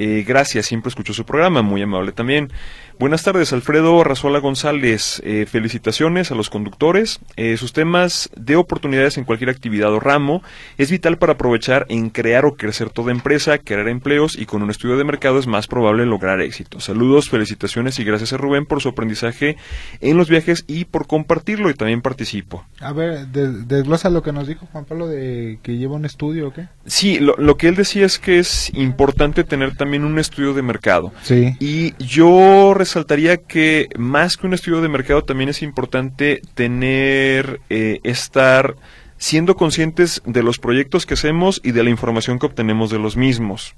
[0.00, 2.52] Eh, gracias, siempre escucho su programa, muy amable también.
[2.98, 5.22] Buenas tardes, Alfredo Razola González.
[5.24, 7.20] Eh, felicitaciones a los conductores.
[7.36, 10.42] Eh, sus temas de oportunidades en cualquier actividad o ramo
[10.78, 14.70] es vital para aprovechar en crear o crecer toda empresa, crear empleos y con un
[14.70, 16.80] estudio de mercado es más probable lograr éxito.
[16.80, 19.56] Saludos, felicitaciones y gracias a Rubén por su aprendizaje
[20.00, 22.64] en los viajes y por compartirlo y también participo.
[22.80, 26.48] A ver, de- desglosa lo que nos dijo Juan Pablo de que lleva un estudio
[26.48, 26.66] o qué.
[26.84, 30.62] Sí, lo, lo que él decía es que es importante tener también un estudio de
[30.62, 31.12] mercado.
[31.22, 31.54] Sí.
[31.60, 38.00] Y yo resaltaría que más que un estudio de mercado también es importante tener, eh,
[38.02, 38.76] estar
[39.18, 43.16] siendo conscientes de los proyectos que hacemos y de la información que obtenemos de los
[43.16, 43.74] mismos.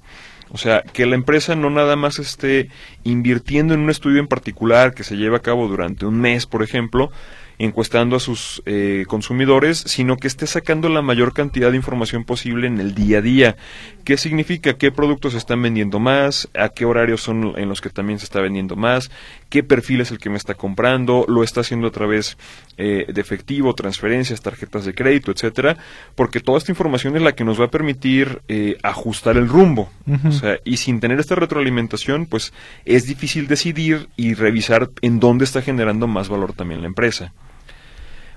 [0.49, 2.69] O sea, que la empresa no nada más esté
[3.03, 6.63] invirtiendo en un estudio en particular que se lleva a cabo durante un mes, por
[6.63, 7.11] ejemplo,
[7.57, 12.67] encuestando a sus eh, consumidores, sino que esté sacando la mayor cantidad de información posible
[12.67, 13.55] en el día a día.
[14.03, 14.73] ¿Qué significa?
[14.73, 16.49] ¿Qué productos se están vendiendo más?
[16.57, 19.11] ¿A qué horarios son en los que también se está vendiendo más?
[19.49, 21.25] ¿Qué perfil es el que me está comprando?
[21.27, 22.37] ¿Lo está haciendo a través
[22.77, 25.77] eh, de efectivo, transferencias, tarjetas de crédito, etcétera?
[26.15, 29.89] Porque toda esta información es la que nos va a permitir eh, ajustar el rumbo.
[30.27, 32.53] O sea, y sin tener esta retroalimentación, pues
[32.85, 37.33] es difícil decidir y revisar en dónde está generando más valor también la empresa.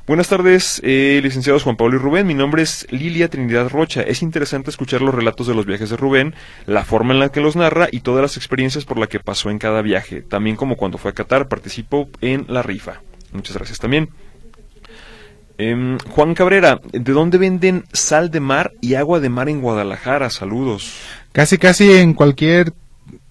[0.06, 2.26] Buenas tardes, eh, licenciados Juan Pablo y Rubén.
[2.26, 4.02] Mi nombre es Lilia Trinidad Rocha.
[4.02, 6.34] Es interesante escuchar los relatos de los viajes de Rubén,
[6.66, 9.48] la forma en la que los narra y todas las experiencias por la que pasó
[9.48, 10.20] en cada viaje.
[10.20, 13.00] También como cuando fue a Qatar, participó en la rifa.
[13.32, 14.10] Muchas gracias también.
[15.56, 20.28] Em, Juan Cabrera, ¿de dónde venden sal de mar y agua de mar en Guadalajara?
[20.28, 20.96] Saludos.
[21.32, 22.74] Casi, casi en cualquier,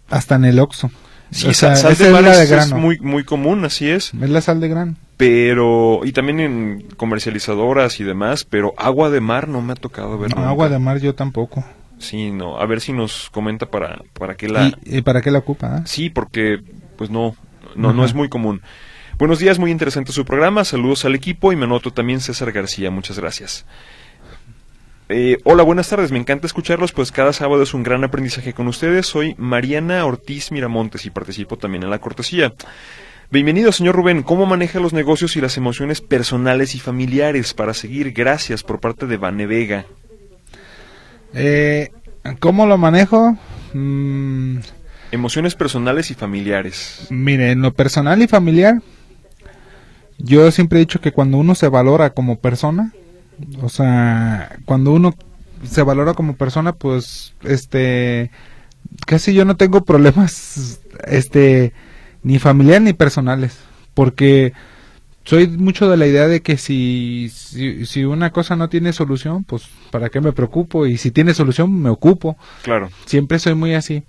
[0.10, 0.90] hasta en el Oxxo.
[1.30, 2.78] Sí, O sea, sal de mar es, de es grano.
[2.78, 4.12] muy, muy común, así es.
[4.20, 4.96] Es la sal de grano.
[5.18, 10.18] Pero, y también en comercializadoras y demás, pero agua de mar no me ha tocado
[10.18, 10.32] ver.
[10.32, 10.50] No, nunca.
[10.50, 11.64] agua de mar yo tampoco.
[12.00, 12.60] Sí, no.
[12.60, 14.68] A ver si nos comenta para, para qué la.
[14.84, 15.78] ¿Y, y para qué la ocupa?
[15.78, 15.84] ah?
[15.86, 16.60] Sí, porque,
[16.98, 17.36] pues no,
[17.76, 18.62] no, no es muy común.
[19.20, 20.66] Buenos días, muy interesante su programa.
[20.66, 22.90] Saludos al equipo y me anoto también César García.
[22.90, 23.66] Muchas gracias.
[25.10, 26.12] Eh, hola, buenas tardes.
[26.12, 29.06] Me encanta escucharlos, pues cada sábado es un gran aprendizaje con ustedes.
[29.06, 32.54] Soy Mariana Ortiz Miramontes y participo también en la cortesía.
[33.34, 34.22] Bienvenido, señor Rubén.
[34.22, 38.12] ¿Cómo maneja los negocios y las emociones personales y familiares para seguir?
[38.12, 39.88] Gracias por parte de Vane Vega.
[41.34, 41.90] Eh,
[42.40, 43.36] ¿Cómo lo manejo?
[43.74, 44.58] Mm,
[45.12, 47.08] Emociones personales y familiares.
[47.10, 48.84] mire, en lo personal y familiar,
[50.20, 52.94] yo siempre he dicho que cuando uno se valora como persona,
[53.64, 55.16] o sea, cuando uno
[55.68, 58.30] se valora como persona, pues, este,
[59.08, 61.74] casi yo no tengo problemas, este,
[62.24, 63.60] ni familiares ni personales,
[63.94, 64.54] porque
[65.26, 69.44] soy mucho de la idea de que si, si, si, una cosa no tiene solución,
[69.44, 72.38] pues para qué me preocupo y si tiene solución me ocupo.
[72.64, 72.90] Claro.
[73.06, 74.04] Siempre soy muy así.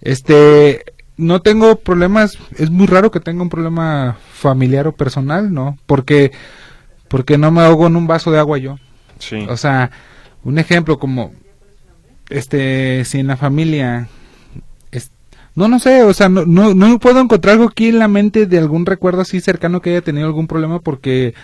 [0.00, 0.84] Este,
[1.16, 5.78] no tengo problemas, es muy raro que tenga un problema familiar o personal, ¿no?
[5.86, 6.32] Porque
[7.08, 8.78] porque no me ahogo en un vaso de agua yo.
[9.18, 9.46] Sí.
[9.48, 9.90] O sea,
[10.42, 11.32] un ejemplo como
[12.28, 14.08] este si en la familia
[15.56, 18.44] no, no sé, o sea, no, no, no puedo encontrar algo aquí en la mente
[18.46, 21.34] de algún recuerdo así cercano que haya tenido algún problema porque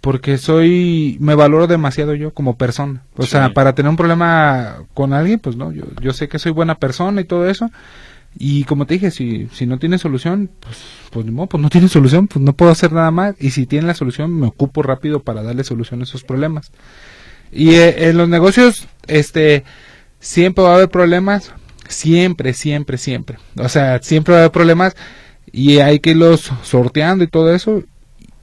[0.00, 3.02] porque soy me valoro demasiado yo como persona.
[3.16, 6.52] O sea, para tener un problema con alguien, pues no, yo yo sé que soy
[6.52, 7.70] buena persona y todo eso.
[8.38, 10.78] Y como te dije, si si no tiene solución, pues
[11.10, 13.88] pues no, pues no tiene solución, pues no puedo hacer nada más y si tiene
[13.88, 16.70] la solución me ocupo rápido para darle solución a esos problemas.
[17.50, 19.64] Y eh, en los negocios este
[20.20, 21.52] siempre va a haber problemas,
[21.90, 23.38] Siempre, siempre, siempre.
[23.58, 24.96] O sea, siempre va a haber problemas
[25.52, 27.82] y hay que irlos sorteando y todo eso.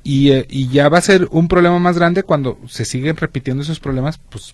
[0.03, 3.63] Y, eh, y, ya va a ser un problema más grande cuando se siguen repitiendo
[3.63, 4.53] esos problemas, pues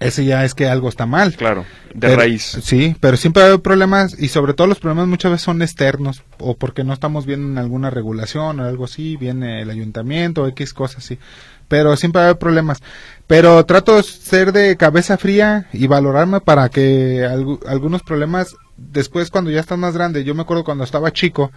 [0.00, 1.34] ese ya es que algo está mal.
[1.36, 1.64] Claro,
[1.94, 2.58] de raíz.
[2.62, 5.62] Sí, pero siempre va a haber problemas y sobre todo los problemas muchas veces son
[5.62, 10.42] externos o porque no estamos viendo en alguna regulación o algo así, viene el ayuntamiento
[10.42, 11.18] o X cosas así
[11.68, 12.82] pero siempre va a haber problemas.
[13.26, 17.26] Pero trato de ser de cabeza fría y valorarme para que
[17.66, 21.50] algunos problemas, después cuando ya estás más grande, yo me acuerdo cuando estaba chico,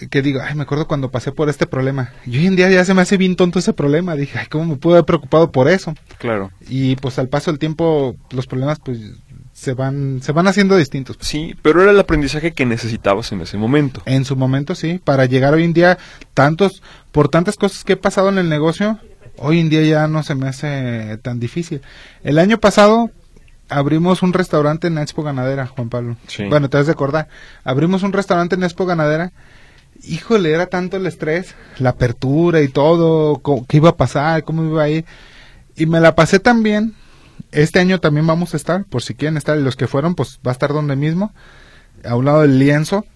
[0.00, 2.12] eh, que digo, ay, me acuerdo cuando pasé por este problema.
[2.24, 4.14] Y hoy en día ya se me hace bien tonto ese problema.
[4.14, 5.94] Dije, ay, ¿cómo me pude haber preocupado por eso?
[6.18, 6.52] Claro.
[6.68, 8.98] Y pues al paso del tiempo, los problemas, pues
[9.56, 11.16] se van se van haciendo distintos.
[11.20, 14.02] Sí, pero era el aprendizaje que necesitabas en ese momento.
[14.04, 15.96] En su momento sí, para llegar hoy en día
[16.34, 19.00] tantos por tantas cosas que he pasado en el negocio,
[19.38, 21.82] hoy en día ya no se me hace tan difícil.
[22.22, 23.10] El año pasado
[23.68, 26.16] abrimos un restaurante en Expo Ganadera, Juan Pablo.
[26.48, 27.28] Bueno, te vas a acordar.
[27.64, 29.32] Abrimos un restaurante en Expo Ganadera.
[30.04, 34.82] Híjole, era tanto el estrés, la apertura y todo, qué iba a pasar, cómo iba
[34.82, 35.04] a ir.
[35.74, 36.94] Y me la pasé tan bien.
[37.50, 40.38] Este año también vamos a estar, por si quieren estar, y los que fueron, pues
[40.46, 41.32] va a estar donde mismo,
[42.04, 43.06] a un lado del lienzo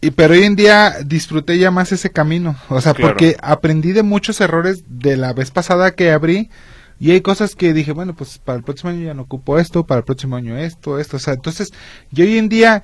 [0.00, 4.02] y pero hoy en día disfruté ya más ese camino, o sea, porque aprendí de
[4.02, 6.50] muchos errores de la vez pasada que abrí
[6.98, 9.86] y hay cosas que dije, bueno, pues para el próximo año ya no ocupo esto,
[9.86, 11.72] para el próximo año esto, esto, o sea, entonces
[12.10, 12.82] yo hoy en día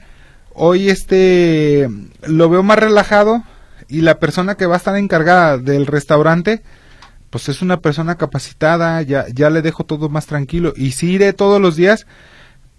[0.52, 1.88] hoy este
[2.26, 3.42] lo veo más relajado
[3.88, 6.62] y la persona que va a estar encargada del restaurante
[7.30, 11.32] pues es una persona capacitada, ya ya le dejo todo más tranquilo y si iré
[11.32, 12.06] todos los días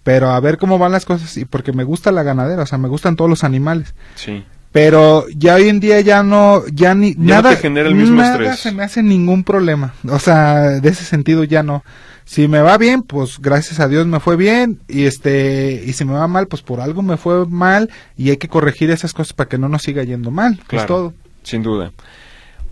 [0.08, 2.78] pero a ver cómo van las cosas y porque me gusta la ganadera, o sea,
[2.78, 3.94] me gustan todos los animales.
[4.14, 4.42] Sí.
[4.72, 8.56] Pero ya hoy en día ya no, ya ni nada, te genera el mismo nada
[8.56, 9.92] se me hace ningún problema.
[10.08, 11.84] O sea, de ese sentido ya no.
[12.24, 16.06] Si me va bien, pues gracias a Dios me fue bien y este y si
[16.06, 19.34] me va mal, pues por algo me fue mal y hay que corregir esas cosas
[19.34, 20.58] para que no nos siga yendo mal.
[20.68, 21.14] Claro, es todo.
[21.42, 21.92] Sin duda.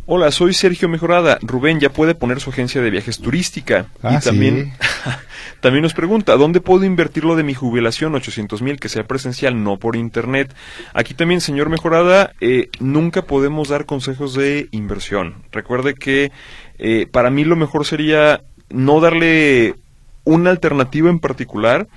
[0.09, 1.37] Hola, soy Sergio Mejorada.
[1.43, 3.87] Rubén ya puede poner su agencia de viajes turística.
[4.05, 4.73] Ah, y también,
[5.61, 8.15] también nos pregunta, ¿dónde puedo invertir lo de mi jubilación?
[8.15, 10.55] 800 mil, que sea presencial, no por internet.
[10.95, 15.43] Aquí también, señor Mejorada, eh, nunca podemos dar consejos de inversión.
[15.51, 16.31] Recuerde que
[16.79, 19.75] eh, para mí lo mejor sería no darle
[20.23, 21.89] una alternativa en particular,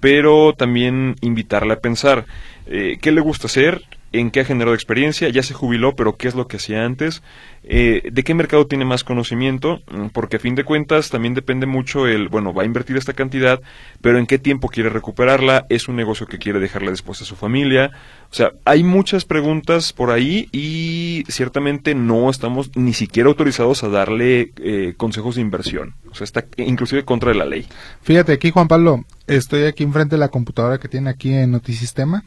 [0.00, 2.26] pero también invitarle a pensar.
[2.66, 3.84] Eh, ¿Qué le gusta hacer?
[4.14, 7.22] En qué ha generado experiencia, ya se jubiló, pero qué es lo que hacía antes,
[7.64, 11.66] eh, de qué mercado tiene más conocimiento, mm, porque a fin de cuentas también depende
[11.66, 13.60] mucho el, bueno, va a invertir esta cantidad,
[14.00, 17.34] pero en qué tiempo quiere recuperarla, es un negocio que quiere dejarle después a su
[17.34, 17.90] familia,
[18.30, 23.88] o sea, hay muchas preguntas por ahí y ciertamente no estamos ni siquiera autorizados a
[23.88, 27.66] darle eh, consejos de inversión, o sea, está inclusive contra de la ley.
[28.02, 32.22] Fíjate aquí, Juan Pablo, estoy aquí enfrente de la computadora que tiene aquí en Notisistema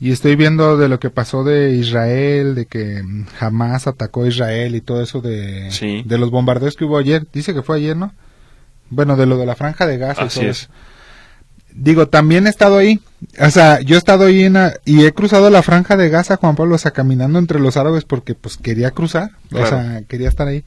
[0.00, 3.02] y estoy viendo de lo que pasó de Israel, de que
[3.38, 7.26] jamás atacó a Israel y todo eso de, de los bombardeos que hubo ayer.
[7.32, 8.12] Dice que fue ayer, ¿no?
[8.90, 10.68] Bueno, de lo de la franja de Gaza y todo eso.
[11.72, 13.00] Digo, también he estado ahí.
[13.40, 14.52] O sea, yo he estado ahí
[14.84, 18.04] y he cruzado la franja de Gaza, Juan Pablo, o sea, caminando entre los árabes
[18.04, 19.30] porque pues quería cruzar.
[19.52, 20.64] O sea, quería estar ahí.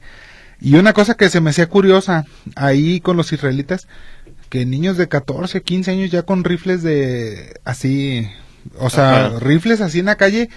[0.60, 2.24] Y una cosa que se me hacía curiosa
[2.56, 3.86] ahí con los israelitas,
[4.48, 8.28] que niños de 14, 15 años ya con rifles de así
[8.78, 10.48] o sea, rifles así en la calle,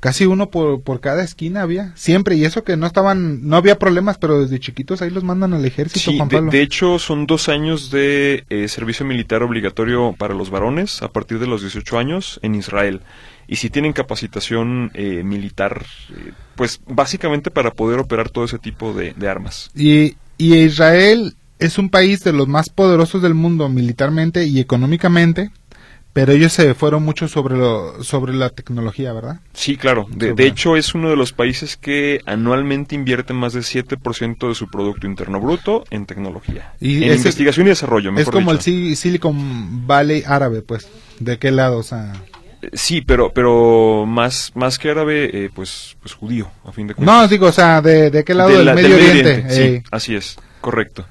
[0.00, 3.78] casi uno por, por cada esquina había, siempre, y eso que no estaban, no había
[3.78, 6.50] problemas, pero desde chiquitos ahí los mandan al ejército, Sí, Juan de, Pablo.
[6.50, 11.38] de hecho son dos años de eh, servicio militar obligatorio para los varones a partir
[11.38, 13.00] de los 18 años en Israel.
[13.46, 18.94] Y si tienen capacitación eh, militar, eh, pues básicamente para poder operar todo ese tipo
[18.94, 19.70] de, de armas.
[19.74, 25.50] Y, y Israel es un país de los más poderosos del mundo militarmente y económicamente,
[26.12, 29.40] pero ellos se fueron mucho sobre, lo, sobre la tecnología, ¿verdad?
[29.54, 30.06] Sí, claro.
[30.10, 34.54] De, de hecho, es uno de los países que anualmente invierte más del 7% de
[34.54, 36.74] su Producto Interno Bruto en tecnología.
[36.80, 39.00] Y en investigación y desarrollo, Es mejor como el dicho.
[39.00, 40.88] Silicon Valley árabe, pues.
[41.18, 41.78] ¿De qué lado?
[41.78, 42.12] O sea,
[42.60, 46.94] Eh, Sí, pero, pero más, más que árabe, eh, pues, pues judío, a fin de
[46.94, 47.14] cuentas.
[47.22, 49.46] no, digo, o sea, ¿de, de qué lado De del la- Medio Oriente?
[49.48, 49.82] sí, Ey.
[49.90, 51.04] así es, correcto.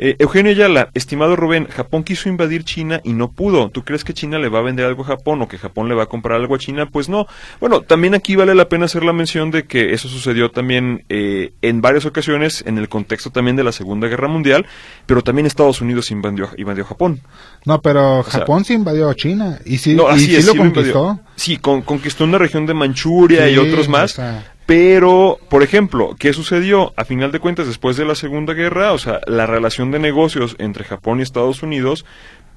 [0.00, 3.68] Eh, Eugenio Ayala, estimado Rubén, Japón quiso invadir China y no pudo.
[3.70, 5.96] ¿Tú crees que China le va a vender algo a Japón o que Japón le
[5.96, 6.86] va a comprar algo a China?
[6.86, 7.26] Pues no.
[7.60, 11.52] Bueno, también aquí vale la pena hacer la mención de que eso sucedió también eh,
[11.62, 14.66] en varias ocasiones en el contexto también de la Segunda Guerra Mundial,
[15.06, 17.20] pero también Estados Unidos invadió, invadió Japón.
[17.64, 20.46] No, pero sea- Japón sí invadió a China y sí, No, y así sí es,
[20.46, 20.92] lo sí lo invadió.
[20.92, 21.28] conquistó.
[21.34, 24.12] Sí, con- conquistó una región de Manchuria y otros más.
[24.12, 26.92] o sea, Pero, por ejemplo, ¿qué sucedió?
[26.98, 30.56] A final de cuentas, después de la Segunda Guerra, o sea, la relación de negocios
[30.58, 32.04] entre Japón y Estados Unidos,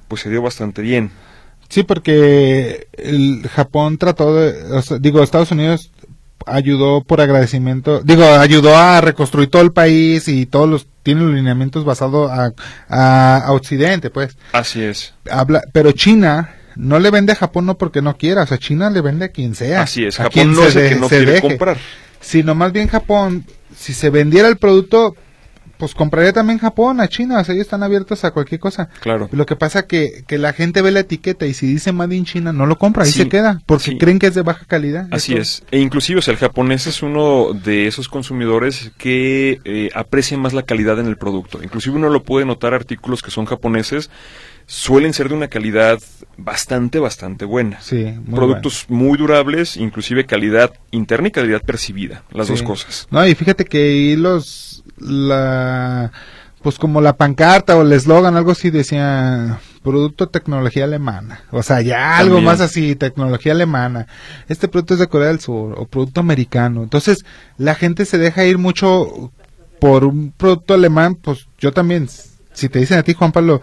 [0.08, 1.10] pues se dio bastante bien.
[1.70, 5.90] Sí, porque el Japón trató de, o sea, digo, Estados Unidos
[6.44, 11.34] ayudó por agradecimiento, digo, ayudó a reconstruir todo el país y todos los tienen los
[11.34, 12.52] lineamientos basados a,
[12.90, 14.36] a, a Occidente, pues.
[14.52, 15.14] Así es.
[15.30, 18.90] Habla, pero China no le vende a Japón no porque no quiera, o sea, China
[18.90, 19.82] le vende a quien sea.
[19.82, 20.18] Así es.
[20.20, 21.48] a Japón quien no es el que no se quiere deje.
[21.48, 21.76] comprar.
[22.20, 23.44] Sino más bien Japón,
[23.76, 25.16] si se vendiera el producto,
[25.76, 28.88] pues compraría también Japón a China, o sea, ellos están abiertos a cualquier cosa.
[29.00, 29.28] Claro.
[29.32, 32.24] Lo que pasa que, que la gente ve la etiqueta y si dice Made in
[32.24, 33.98] China no lo compra, ahí Sí, se queda, porque sí.
[33.98, 35.08] creen que es de baja calidad.
[35.10, 35.64] Así es.
[35.72, 40.52] E inclusive, o sea, el japonés es uno de esos consumidores que eh, aprecian más
[40.52, 41.60] la calidad en el producto.
[41.60, 44.08] Inclusive uno lo puede notar artículos que son japoneses,
[44.74, 45.98] suelen ser de una calidad
[46.38, 47.78] bastante, bastante buena.
[47.82, 52.54] Sí, muy Productos muy durables, inclusive calidad interna y calidad percibida, las Sí.
[52.54, 53.06] dos cosas.
[53.10, 56.10] No, y fíjate que los, la,
[56.62, 61.42] pues como la pancarta o el eslogan, algo así decía, producto tecnología alemana.
[61.50, 62.44] O sea, ya algo También.
[62.46, 64.06] más así, tecnología alemana.
[64.48, 66.82] Este producto es de Corea del Sur o producto americano.
[66.82, 67.26] Entonces,
[67.58, 69.32] la gente se deja ir mucho
[69.80, 72.08] por un producto alemán, pues yo también,
[72.54, 73.60] si te dicen a ti, Juan Pablo,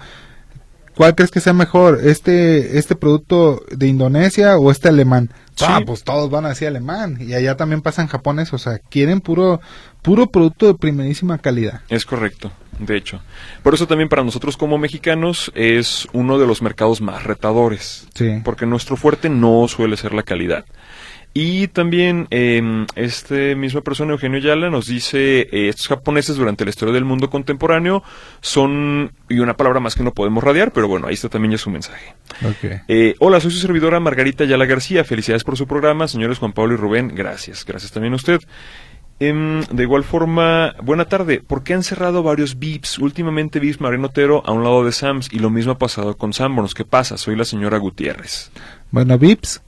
[1.00, 2.02] ¿cuál crees que sea mejor?
[2.04, 5.30] ¿Este, este producto de Indonesia o este alemán?
[5.56, 5.64] Sí.
[5.66, 7.18] Ah, pues todos van así alemán.
[7.22, 9.62] Y allá también pasan japones, o sea, quieren puro,
[10.02, 11.84] puro producto de primerísima calidad.
[11.88, 13.22] Es correcto, de hecho.
[13.64, 18.06] Por eso también para nosotros como mexicanos es uno de los mercados más retadores.
[18.14, 18.42] Sí.
[18.44, 20.66] Porque nuestro fuerte no suele ser la calidad.
[21.34, 26.72] Y también eh, este misma persona, Eugenio Yala, nos dice, eh, estos japoneses durante la
[26.72, 28.04] historia del mundo contemporáneo
[28.42, 31.58] son, y una palabra más que no podemos radiar, pero bueno, ahí está también ya
[31.60, 32.16] su mensaje.
[32.88, 35.04] Eh, hola, soy su servidora Margarita Ayala García.
[35.04, 37.14] Felicidades por su programa, señores Juan Pablo y Rubén.
[37.14, 38.42] Gracias, gracias también a usted.
[39.20, 41.42] Em, de igual forma, buena tarde.
[41.46, 43.00] ¿Por qué han cerrado varios VIPs?
[43.00, 46.32] Últimamente VIPs Mariano Otero a un lado de Sams y lo mismo ha pasado con
[46.32, 46.74] Sanborns.
[46.74, 47.18] ¿Qué pasa?
[47.18, 48.50] Soy la señora Gutiérrez.
[48.92, 49.62] Bueno, Vips,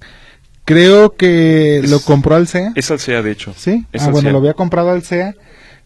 [0.73, 2.71] creo que Es- lo compró al CEA.
[2.75, 3.53] Es Alsea, de hecho.
[3.57, 5.35] Sí, Es ah, bueno, lo había comprado al CEA,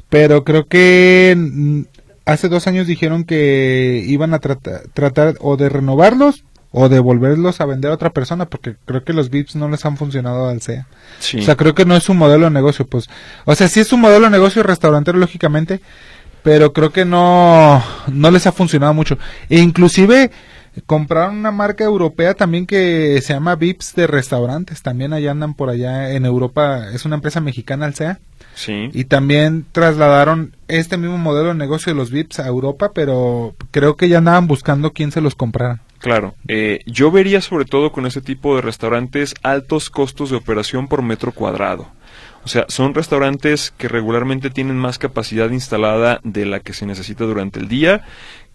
[0.10, 1.84] pero creo que
[2.26, 6.44] hace dos años dijeron que iban a trata- tratar o de renovarlos
[6.78, 9.86] o de volverlos a vender a otra persona, porque creo que los VIPs no les
[9.86, 10.88] han funcionado al CEA.
[11.20, 11.40] Sí.
[11.40, 13.08] O sea, creo que no es un modelo de negocio, pues.
[13.46, 15.80] O sea, sí es un modelo de negocio restaurantero, lógicamente,
[16.44, 17.82] pero creo que no,
[18.12, 19.18] no les ha funcionado mucho.
[19.50, 20.32] E inclusive
[20.86, 24.82] compraron una marca europea también que se llama Vips de restaurantes.
[24.82, 26.90] También allá andan por allá en Europa.
[26.94, 28.20] Es una empresa mexicana, Alsea.
[28.56, 28.90] sí.
[28.94, 33.96] Y también trasladaron este mismo modelo de negocio de los Vips a Europa, pero creo
[33.96, 35.82] que ya andaban buscando quién se los comprara.
[36.00, 40.88] Claro, eh, yo vería sobre todo con este tipo de restaurantes altos costos de operación
[40.88, 41.88] por metro cuadrado.
[42.44, 47.24] O sea, son restaurantes que regularmente tienen más capacidad instalada de la que se necesita
[47.24, 48.04] durante el día,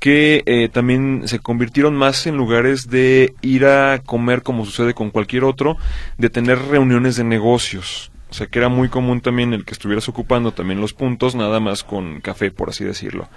[0.01, 5.11] que eh, también se convirtieron más en lugares de ir a comer como sucede con
[5.11, 5.77] cualquier otro,
[6.19, 8.11] de tener reuniones de negocios.
[8.31, 11.61] O sea, que era muy común también el que estuvieras ocupando también los puntos, nada
[11.61, 13.29] más con café, por así decirlo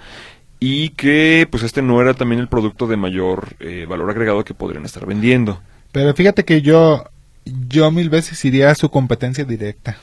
[0.66, 4.54] y que pues este no era también el producto de mayor eh, valor agregado que
[4.54, 5.60] podrían estar vendiendo.
[5.92, 7.04] Pero fíjate que yo,
[7.44, 9.98] yo mil veces iría a su competencia directa.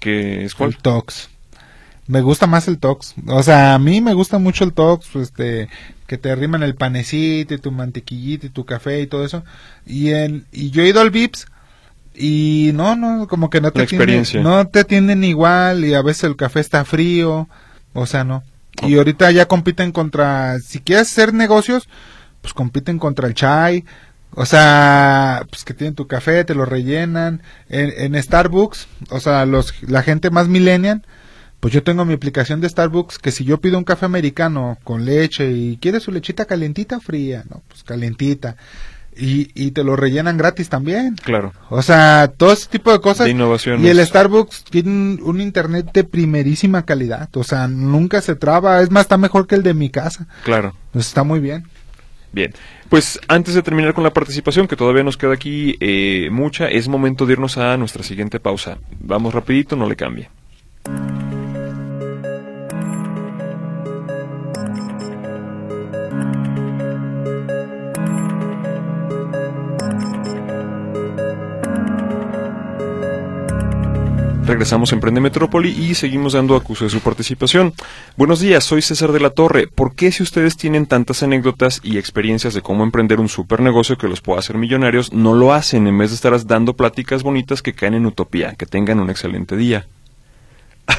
[0.00, 0.70] Que es cuál?
[0.70, 1.28] El Tox.
[2.08, 3.14] Me gusta más el Tox.
[3.26, 5.68] O sea, a mí me gusta mucho el Tox, este,
[6.06, 9.44] que te arriman el panecito y tu mantequillita y tu café y todo eso.
[9.86, 11.46] Y, el, y yo he ido al Vips
[12.14, 16.24] y no, no, como que no te, atienden, no te atienden igual y a veces
[16.24, 17.48] el café está frío,
[17.92, 18.42] o sea, no.
[18.82, 21.88] Y ahorita ya compiten contra, si quieres hacer negocios,
[22.40, 23.84] pues compiten contra el chai,
[24.34, 27.42] o sea, pues que tienen tu café, te lo rellenan.
[27.68, 31.02] En, en Starbucks, o sea, los, la gente más millennial,
[31.60, 35.04] pues yo tengo mi aplicación de Starbucks que si yo pido un café americano con
[35.04, 38.56] leche y quieres su lechita calientita o fría, no, pues calientita.
[39.18, 41.14] Y, y te lo rellenan gratis también.
[41.14, 41.54] Claro.
[41.70, 43.24] O sea, todo ese tipo de cosas.
[43.24, 43.82] De innovaciones.
[43.82, 47.30] Y el Starbucks tiene un, un internet de primerísima calidad.
[47.34, 48.82] O sea, nunca se traba.
[48.82, 50.26] Es más, está mejor que el de mi casa.
[50.44, 50.74] Claro.
[50.92, 51.64] Pues está muy bien.
[52.32, 52.52] Bien,
[52.90, 56.86] pues antes de terminar con la participación, que todavía nos queda aquí eh, mucha, es
[56.86, 58.76] momento de irnos a nuestra siguiente pausa.
[59.00, 60.28] Vamos rapidito, no le cambie.
[74.46, 77.74] Regresamos a Emprende Metrópoli y seguimos dando acuso de su participación.
[78.16, 79.66] Buenos días, soy César de la Torre.
[79.66, 83.98] ¿Por qué si ustedes tienen tantas anécdotas y experiencias de cómo emprender un super negocio
[83.98, 87.60] que los pueda hacer millonarios, no lo hacen en vez de estar dando pláticas bonitas
[87.60, 88.54] que caen en utopía?
[88.54, 89.86] Que tengan un excelente día.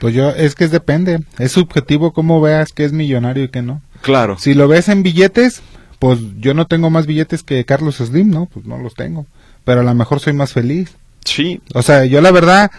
[0.00, 1.20] Pues yo, es que es depende.
[1.38, 3.82] Es subjetivo cómo veas que es millonario y que no.
[4.00, 5.62] Claro, Si lo ves en billetes,
[6.00, 8.46] pues yo no tengo más billetes que Carlos Slim, ¿no?
[8.46, 9.26] Pues no los tengo.
[9.64, 10.96] Pero a lo mejor soy más feliz.
[11.24, 12.70] Sí, O sea, yo la verdad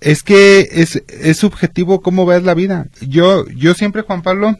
[0.00, 2.86] es que es, es subjetivo cómo ves la vida.
[3.00, 4.58] Yo, yo siempre, Juan Pablo,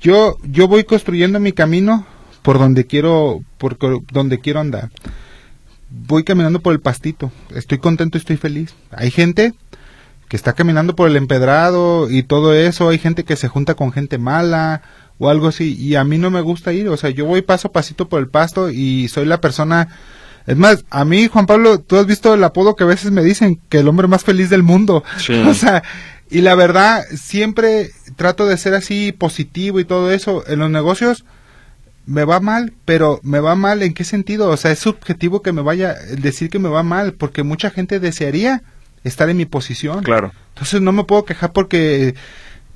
[0.00, 2.06] yo, yo voy construyendo mi camino
[2.42, 3.76] por donde quiero, por
[4.12, 4.90] donde quiero andar.
[5.90, 7.32] Voy caminando por el pastito.
[7.54, 8.74] Estoy contento, estoy feliz.
[8.90, 9.54] Hay gente
[10.28, 12.88] que está caminando por el empedrado y todo eso.
[12.88, 14.82] Hay gente que se junta con gente mala
[15.18, 15.74] o algo así.
[15.76, 16.88] Y a mí no me gusta ir.
[16.88, 19.88] O sea, yo voy paso a pasito por el pasto y soy la persona.
[20.48, 23.22] Es más, a mí, Juan Pablo, tú has visto el apodo que a veces me
[23.22, 25.04] dicen, que el hombre más feliz del mundo.
[25.18, 25.34] Sí.
[25.46, 25.82] O sea,
[26.30, 30.42] y la verdad, siempre trato de ser así positivo y todo eso.
[30.46, 31.26] En los negocios
[32.06, 34.48] me va mal, pero me va mal en qué sentido?
[34.48, 37.68] O sea, es subjetivo que me vaya el decir que me va mal, porque mucha
[37.68, 38.62] gente desearía
[39.04, 40.02] estar en mi posición.
[40.02, 40.32] claro.
[40.54, 42.14] Entonces no me puedo quejar porque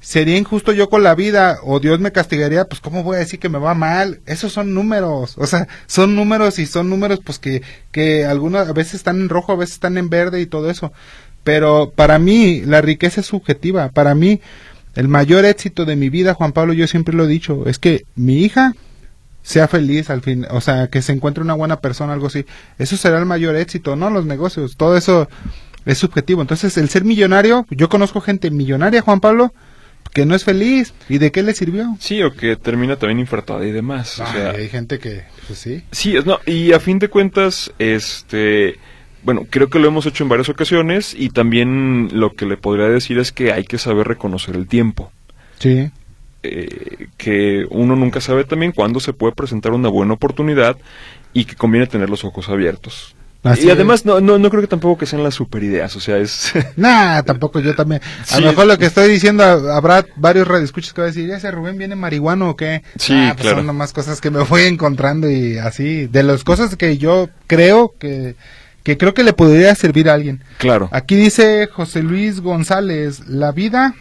[0.02, 3.38] sería injusto yo con la vida o Dios me castigaría, pues cómo voy a decir
[3.38, 4.20] que me va mal.
[4.26, 8.72] Esos son números, o sea, son números y son números pues que que algunas a
[8.72, 10.92] veces están en rojo, a veces están en verde y todo eso.
[11.44, 13.90] Pero para mí la riqueza es subjetiva.
[13.90, 14.40] Para mí
[14.94, 18.04] el mayor éxito de mi vida, Juan Pablo, yo siempre lo he dicho, es que
[18.16, 18.74] mi hija
[19.42, 22.44] sea feliz al fin, o sea, que se encuentre una buena persona, algo así.
[22.78, 25.28] Eso será el mayor éxito, no los negocios, todo eso
[25.84, 26.42] es subjetivo.
[26.42, 29.52] Entonces, el ser millonario, yo conozco gente millonaria, Juan Pablo,
[30.12, 30.92] que no es feliz.
[31.08, 31.96] ¿Y de qué le sirvió?
[31.98, 34.20] Sí, o que termina también infartada y demás.
[34.20, 35.82] o sea, hay gente que, pues sí.
[35.90, 38.78] Sí, no, y a fin de cuentas, este,
[39.22, 42.88] bueno, creo que lo hemos hecho en varias ocasiones y también lo que le podría
[42.88, 45.12] decir es que hay que saber reconocer el tiempo.
[45.58, 45.90] Sí.
[46.42, 50.76] Eh, que uno nunca sabe también cuándo se puede presentar una buena oportunidad
[51.32, 53.14] y que conviene tener los ojos abiertos.
[53.44, 56.00] Así y además no, no, no creo que tampoco que sean las super ideas, o
[56.00, 56.52] sea, es...
[56.76, 58.00] Nah, tampoco yo también.
[58.20, 58.40] A Sí.
[58.40, 61.50] lo mejor lo que estoy diciendo, ha- habrá varios radioescuchas que va a decir, ¿ese
[61.50, 62.82] Rubén viene marihuano o qué?
[62.98, 63.56] Sí, Ah, pues claro.
[63.58, 66.06] Son nomás cosas que me voy encontrando y así.
[66.06, 68.36] De las cosas que yo creo que,
[68.84, 70.44] que creo que le podría servir a alguien.
[70.58, 73.94] claro, Aquí dice José Luis González, la vida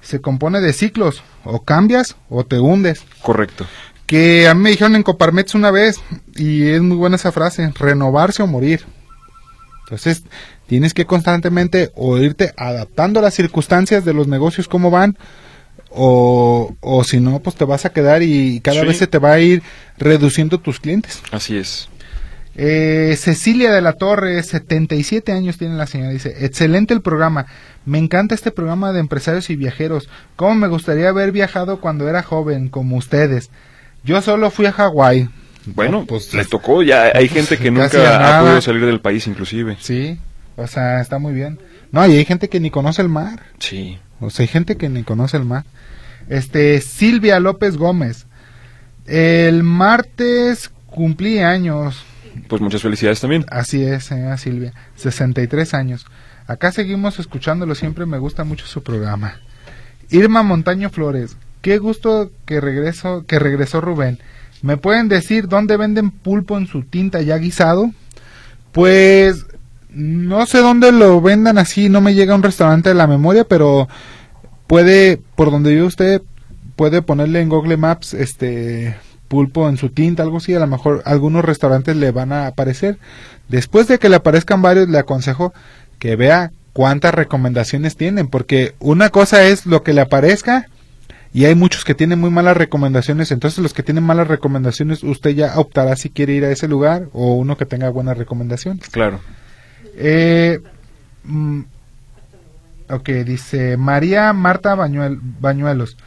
[0.00, 3.04] se compone de ciclos, o cambias o te hundes.
[3.20, 3.66] correcto.
[4.06, 6.00] Que a mí me dijeron en Coparmex una vez,
[6.36, 8.84] y es muy buena esa frase, renovarse o morir.
[9.84, 10.22] Entonces,
[10.66, 15.16] tienes que constantemente o irte adaptando a las circunstancias de los negocios, cómo van,
[15.90, 18.86] o, o si no, pues te vas a quedar y cada Sí.
[18.86, 19.62] vez se te va a ir
[19.98, 21.20] reduciendo tus clientes.
[21.32, 21.88] Así es.
[22.58, 27.46] Eh, Cecilia de la Torre, 77 años tiene la señora, dice, excelente el programa,
[27.84, 32.22] me encanta este programa de empresarios y viajeros, cómo me gustaría haber viajado cuando era
[32.22, 33.50] joven, como ustedes.
[34.06, 35.28] Yo solo fui a Hawái.
[35.74, 39.26] Bueno, No, pues, le tocó, ya hay gente que nunca ha podido salir del país
[39.26, 39.76] inclusive.
[39.80, 40.18] Sí,
[40.56, 41.58] o sea, está muy bien.
[41.92, 43.98] No, y hay gente que ni conoce el mar, Sí.
[44.20, 45.64] o sea, hay gente que ni conoce el mar.
[46.28, 48.26] Este, Silvia López Gómez,
[49.06, 52.04] el martes cumplí años,
[52.48, 53.44] Pues muchas felicidades también.
[53.50, 56.06] Así es, señora Silvia, 63 años.
[56.46, 59.40] Acá seguimos escuchándolo, siempre me gusta mucho su programa.
[60.10, 61.36] Irma Montaño Flores,
[61.66, 64.20] qué gusto que regreso, que regresó Rubén.
[64.62, 67.90] ¿Me pueden decir dónde venden pulpo en su tinta ya guisado?
[68.70, 69.46] Pues
[69.90, 73.42] no sé dónde lo vendan así, no me llega a un restaurante de la memoria,
[73.42, 73.88] pero
[74.68, 76.22] puede, por donde vive usted,
[76.76, 78.96] puede ponerle en Google Maps, este,
[79.26, 82.96] pulpo en su tinta, algo así, a lo mejor algunos restaurantes le van a aparecer.
[83.48, 85.52] Después de que le aparezcan varios, le aconsejo
[85.98, 90.68] que vea cuántas recomendaciones tienen, porque una cosa es lo que le aparezca
[91.36, 95.32] y hay muchos que tienen muy malas recomendaciones, entonces los que tienen malas recomendaciones usted
[95.34, 98.88] ya optará si quiere ir a ese lugar o uno que tenga buenas recomendaciones.
[98.88, 99.20] Claro.
[99.98, 100.60] Eh,
[101.24, 101.60] mm,
[102.88, 105.98] ok, dice María Marta Bañuel- Bañuelos.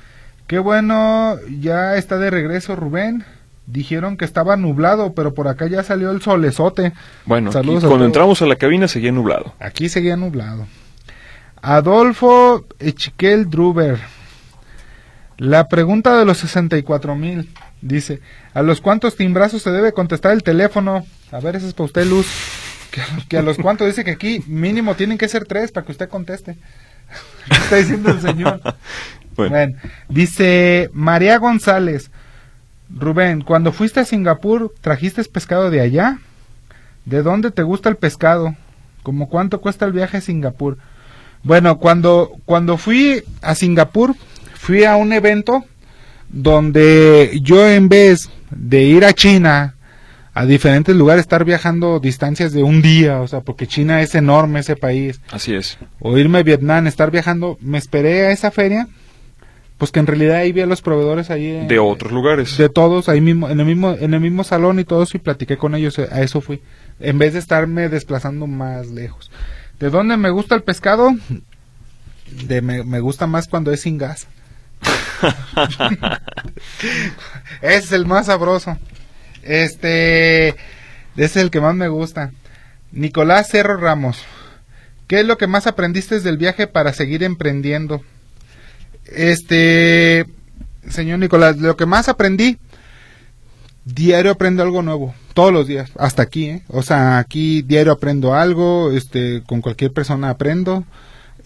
[0.47, 3.23] Qué bueno, ya está de regreso Rubén.
[3.67, 6.93] Dijeron que estaba nublado, pero por acá ya salió el solezote.
[7.27, 9.53] Bueno, Saludos cuando entramos a la cabina seguía nublado.
[9.59, 10.65] Aquí seguía nublado.
[11.61, 13.99] Adolfo Echiquel Druber.
[15.39, 17.49] La pregunta de los 64 mil.
[17.81, 18.19] Dice,
[18.53, 21.05] ¿a los cuántos timbrazos se debe contestar el teléfono?
[21.31, 22.27] A ver, ese es para usted, Luz.
[22.91, 25.93] Que, que a los cuántos dice que aquí mínimo tienen que ser tres para que
[25.93, 26.57] usted conteste.
[27.47, 28.59] ¿Qué está diciendo el señor?
[29.37, 29.77] Bueno, Bueno,
[30.09, 32.11] dice María González.
[32.89, 36.19] Rubén, cuando fuiste a Singapur, ¿trajiste pescado de allá?
[37.05, 38.55] ¿De dónde te gusta el pescado?
[39.03, 40.77] ¿Cómo cuánto cuesta el viaje a Singapur?
[41.43, 44.15] Bueno, cuando, cuando fui a Singapur,
[44.59, 45.63] fui a un evento
[46.27, 49.75] donde yo en vez de ir a China,
[50.33, 54.59] a diferentes lugares, estar viajando distancias de un día, o sea, porque China es enorme
[54.59, 55.77] ese país, así es.
[55.99, 58.89] o irme a Vietnam, estar viajando, me esperé a esa feria,
[59.77, 62.57] pues que en realidad ahí vi a los proveedores ahí eh, De otros lugares.
[62.57, 65.55] de todos ahí mismo en el mismo en el mismo salón y todos y platiqué
[65.55, 66.61] con ellos eh, a eso fui
[66.99, 69.31] en vez de estarme desplazando más lejos
[69.79, 71.15] de dónde me gusta el pescado
[72.45, 74.27] de me, me gusta más cuando es sin gas
[77.61, 78.77] es el más sabroso
[79.43, 80.55] este
[81.15, 82.31] es el que más me gusta
[82.91, 84.25] Nicolás Cerro Ramos
[85.09, 88.01] ¿qué es lo que más aprendiste del viaje para seguir emprendiendo?
[89.05, 90.25] Este,
[90.87, 92.59] señor Nicolás, lo que más aprendí,
[93.85, 96.63] diario aprendo algo nuevo, todos los días, hasta aquí, ¿eh?
[96.67, 100.85] O sea, aquí diario aprendo algo, este, con cualquier persona aprendo.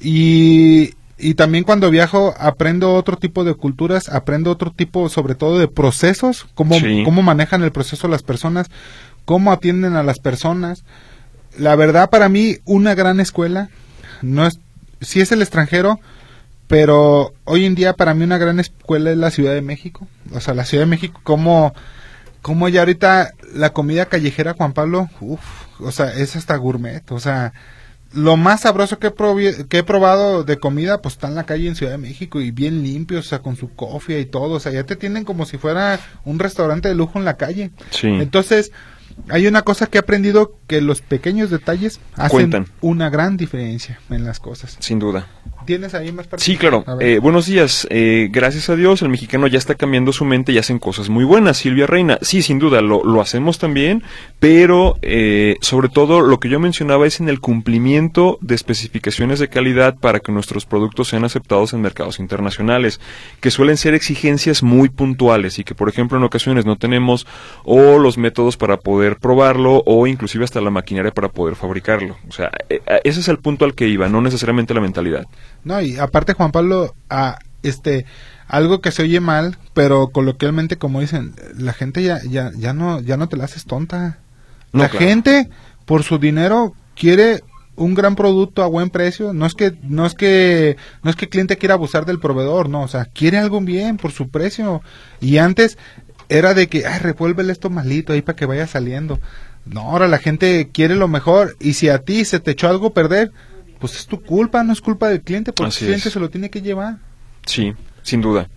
[0.01, 5.59] Y, y también cuando viajo aprendo otro tipo de culturas, aprendo otro tipo, sobre todo
[5.59, 7.03] de procesos, cómo, Sí.
[7.05, 8.67] cómo manejan el proceso las personas,
[9.25, 10.83] cómo atienden a las personas.
[11.57, 13.69] La verdad, para mí, una gran escuela,
[14.21, 14.59] no es,
[15.01, 15.99] si es el extranjero,
[16.67, 20.07] pero hoy en día para mí una gran escuela es la Ciudad de México.
[20.33, 21.73] O sea, la Ciudad de México, como,
[22.41, 25.41] como ya ahorita la comida callejera, Juan Pablo, uff,
[25.79, 27.03] o sea, es hasta gourmet.
[27.11, 27.53] O sea,
[28.13, 31.67] lo más sabroso que he, que he probado de comida, pues está en la calle
[31.67, 34.55] en Ciudad de México y bien limpio, o sea, con su cofia y todo.
[34.55, 37.71] O sea, ya te tienen como si fuera un restaurante de lujo en la calle.
[37.89, 38.07] Sí.
[38.07, 38.71] Entonces,
[39.29, 42.67] hay una cosa que he aprendido que los pequeños detalles hacen Cuentan.
[42.81, 44.77] una gran diferencia en las cosas.
[44.79, 45.27] Sin duda.
[45.65, 46.83] ¿Tienes ahí más Sí, claro.
[46.99, 47.87] Eh, buenos días.
[47.89, 51.23] Eh, gracias a Dios, el mexicano ya está cambiando su mente y hacen cosas muy
[51.23, 51.57] buenas.
[51.57, 54.03] Silvia Reina, sí, sin duda, lo, lo hacemos también,
[54.39, 59.47] pero eh, sobre todo lo que yo mencionaba es en el cumplimiento de especificaciones de
[59.47, 62.99] calidad para que nuestros productos sean aceptados en mercados internacionales,
[63.39, 67.25] que suelen ser exigencias muy puntuales y que, por ejemplo, en ocasiones no tenemos
[67.63, 72.17] o los métodos para poder probarlo o inclusive hasta la maquinaria para poder fabricarlo.
[72.27, 75.25] O sea, eh, eh, ese es el punto al que iba, no necesariamente la mentalidad.
[75.63, 78.05] No, y aparte Juan Pablo, ah, este,
[78.47, 82.99] algo que se oye mal, pero coloquialmente como dicen, la gente ya, ya, ya no,
[82.99, 84.19] ya no te la haces tonta.
[84.71, 85.05] No, la claro.
[85.05, 85.49] gente,
[85.85, 87.41] por su dinero, quiere
[87.75, 89.33] un gran producto a buen precio.
[89.33, 92.69] No es que, no es que, no es que el cliente quiera abusar del proveedor,
[92.69, 94.81] no, o sea, quiere algo bien por su precio.
[95.21, 95.77] Y antes
[96.29, 99.19] era de que, ay, revuélvele esto malito ahí para que vaya saliendo.
[99.65, 102.87] No, ahora la gente quiere lo mejor y si a ti se te echó algo
[102.87, 103.31] a perder,
[103.83, 106.13] pues es tu culpa, no es culpa del cliente, porque Así el cliente es.
[106.13, 106.99] se lo tiene que llevar.
[107.45, 108.47] Sí, sin duda.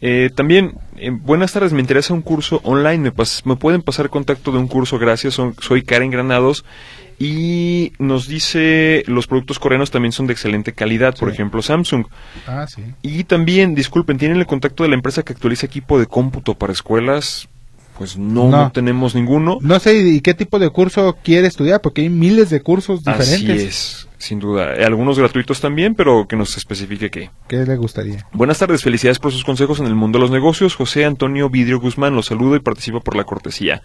[0.00, 4.10] Eh, también, eh, buenas tardes, me interesa un curso online, me, pas- me pueden pasar
[4.10, 6.64] contacto de un curso, gracias, son- soy Karen Granados
[7.20, 12.04] y nos dice los productos coreanos también son de excelente calidad, por ejemplo Samsung.
[12.48, 12.82] Ah, sí.
[13.02, 16.72] Y también, disculpen, ¿tienen el contacto de la empresa que actualiza equipo de cómputo para
[16.72, 17.48] escuelas?
[17.96, 18.64] Pues no, No.
[18.64, 19.56] no tenemos ninguno.
[19.62, 23.36] No sé y qué tipo de curso quiere estudiar, porque hay miles de cursos Así
[23.36, 23.62] diferentes.
[23.66, 24.74] es, sin duda.
[24.74, 27.30] Eh, Algunos gratuitos también, pero que nos especifique qué.
[27.48, 28.26] ¿Qué le gustaría?
[28.32, 30.74] Buenas tardes, felicidades por sus consejos en el mundo de los negocios.
[30.74, 33.82] José Antonio Vidrio Guzmán, los saludo y participo por la cortesía.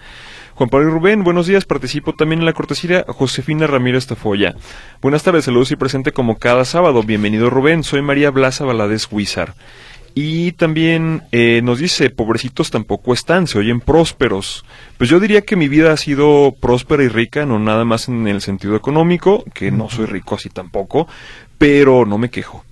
[0.55, 3.05] Juan Pablo y Rubén, buenos días, participo también en la cortesía.
[3.07, 4.55] Josefina Ramírez Tafoya.
[5.01, 7.03] Buenas tardes, saludos y presente como cada sábado.
[7.03, 9.53] Bienvenido Rubén, soy María Blasa Valadez Huizar.
[10.13, 14.65] Y también eh, nos dice, pobrecitos tampoco están, se oyen prósperos.
[14.97, 18.27] Pues yo diría que mi vida ha sido próspera y rica, no nada más en
[18.27, 21.07] el sentido económico, que no soy rico así tampoco,
[21.57, 22.65] pero no me quejo.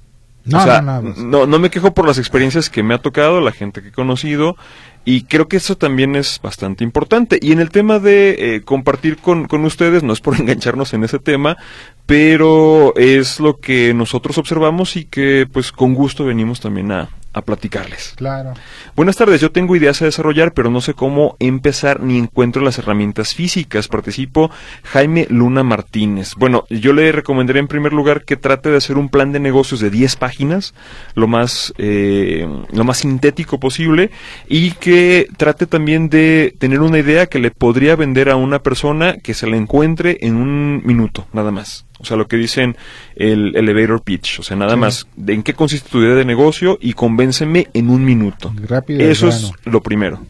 [0.46, 2.98] No, O sea, no, no, no, no me quejo por las experiencias que me ha
[2.98, 4.58] tocado, la gente que he conocido.
[5.06, 7.40] Y creo que eso también es bastante importante.
[7.42, 11.04] Y en el tema de eh, compartir con, con ustedes, no es por engancharnos en
[11.04, 11.58] ese tema,
[12.06, 17.42] pero es lo que nosotros observamos y que pues con gusto venimos también a, a
[17.42, 18.14] platicarles.
[18.16, 18.54] Claro.
[18.96, 22.78] Buenas tardes, yo tengo ideas a desarrollar, pero no sé cómo empezar ni encuentro las
[22.80, 23.88] herramientas físicas.
[23.88, 24.52] Participo
[24.84, 26.34] Jaime Luna Martínez.
[26.36, 29.80] Bueno, yo le recomendaría en primer lugar que trate de hacer un plan de negocios
[29.80, 30.74] de 10 páginas,
[31.16, 34.12] lo más, eh, lo más sintético posible,
[34.48, 39.18] y que trate también de tener una idea que le podría vender a una persona
[39.18, 41.86] que se la encuentre en un minuto, nada más.
[42.00, 42.78] O sea, lo que dicen
[43.16, 44.40] el elevator pitch.
[44.40, 44.80] O sea, nada Sí.
[44.80, 48.54] más de en qué consiste tu idea de negocio y convénceme en un minuto.
[48.68, 49.02] Rápido.
[49.02, 50.22] Eso es lo primero.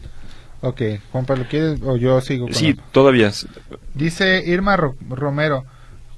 [0.62, 3.30] Ok, Juan Pablo, ¿quieres o yo sigo con Sí, todavía.
[3.94, 5.64] Dice Irma Ro- Romero,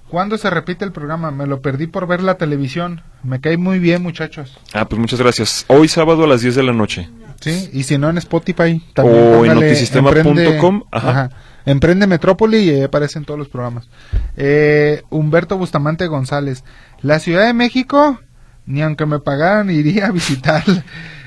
[0.09, 1.31] ¿cuándo se repite el programa?
[1.31, 3.03] Me lo perdí por ver la televisión.
[3.23, 4.59] Me cae muy bien, muchachos.
[4.73, 5.65] Ah, pues muchas gracias.
[5.69, 7.09] Hoy sábado a las 10 de la noche.
[7.41, 11.31] Sí, y si no en Spotify, O en notisistema.com, Emprende- ajá.
[11.67, 13.89] Emprende Metrópoli y ahí aparecen todos los programas.
[14.37, 16.65] Eh, Humberto Bustamante González,
[17.03, 18.21] la Ciudad de México,
[18.67, 20.85] ni aunque me pagaran iría a visitarla.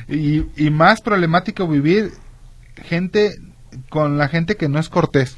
[0.07, 2.11] Y, y más problemático vivir
[2.83, 3.39] gente
[3.89, 5.35] con la gente que no es cortés.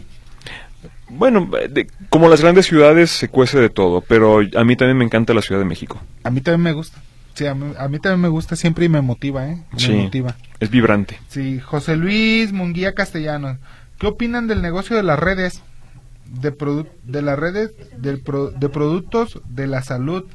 [1.10, 5.06] Bueno, de- como las grandes ciudades se cuece de todo, pero a mí también me
[5.06, 6.02] encanta la Ciudad de México.
[6.24, 7.00] A mí también me gusta.
[7.34, 9.64] Sí, a mí, a mí también me gusta siempre y me motiva, ¿eh?
[9.72, 9.92] Me Sí.
[9.94, 10.36] motiva.
[10.60, 11.20] Es vibrante.
[11.30, 13.58] Sí, José Luis Munguía Castellanos.
[13.98, 15.62] ¿Qué opinan del negocio de las redes?
[16.26, 16.54] De,
[17.04, 20.26] de las redes del pro- de productos de la salud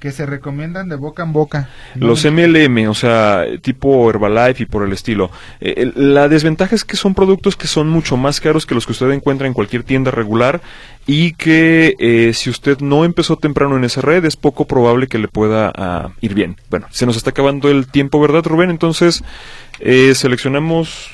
[0.00, 1.68] que se recomiendan de boca en boca.
[1.96, 5.30] Los MLM, o sea, tipo Herbalife y por el estilo.
[5.60, 8.92] Eh, la desventaja es que son productos que son mucho más caros que los que
[8.92, 10.60] usted encuentra en cualquier tienda regular
[11.06, 15.18] y que eh, si usted no empezó temprano en esa red es poco probable que
[15.18, 16.56] le pueda ah, ir bien.
[16.70, 18.70] Bueno, se nos está acabando el tiempo, ¿verdad, Rubén?
[18.70, 19.24] Entonces,
[19.80, 21.10] eh, seleccionamos,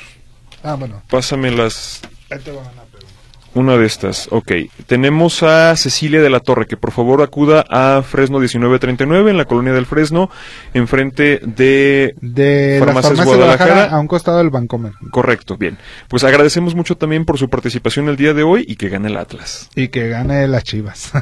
[0.64, 1.02] Ah, bueno.
[1.08, 3.14] pásame las ahí te va una pregunta.
[3.54, 4.50] Una de estas, ok.
[4.88, 9.44] Tenemos a Cecilia de la Torre, que por favor acuda a Fresno 1939, en la
[9.44, 10.28] colonia del Fresno,
[10.72, 12.16] enfrente de...
[12.20, 13.64] De Farmacias de Guadalajara.
[13.64, 14.94] Guadalajara a un costado del Bancomer.
[15.12, 15.78] Correcto, bien.
[16.08, 19.16] Pues agradecemos mucho también por su participación el día de hoy y que gane el
[19.16, 19.68] Atlas.
[19.76, 21.12] Y que gane las chivas.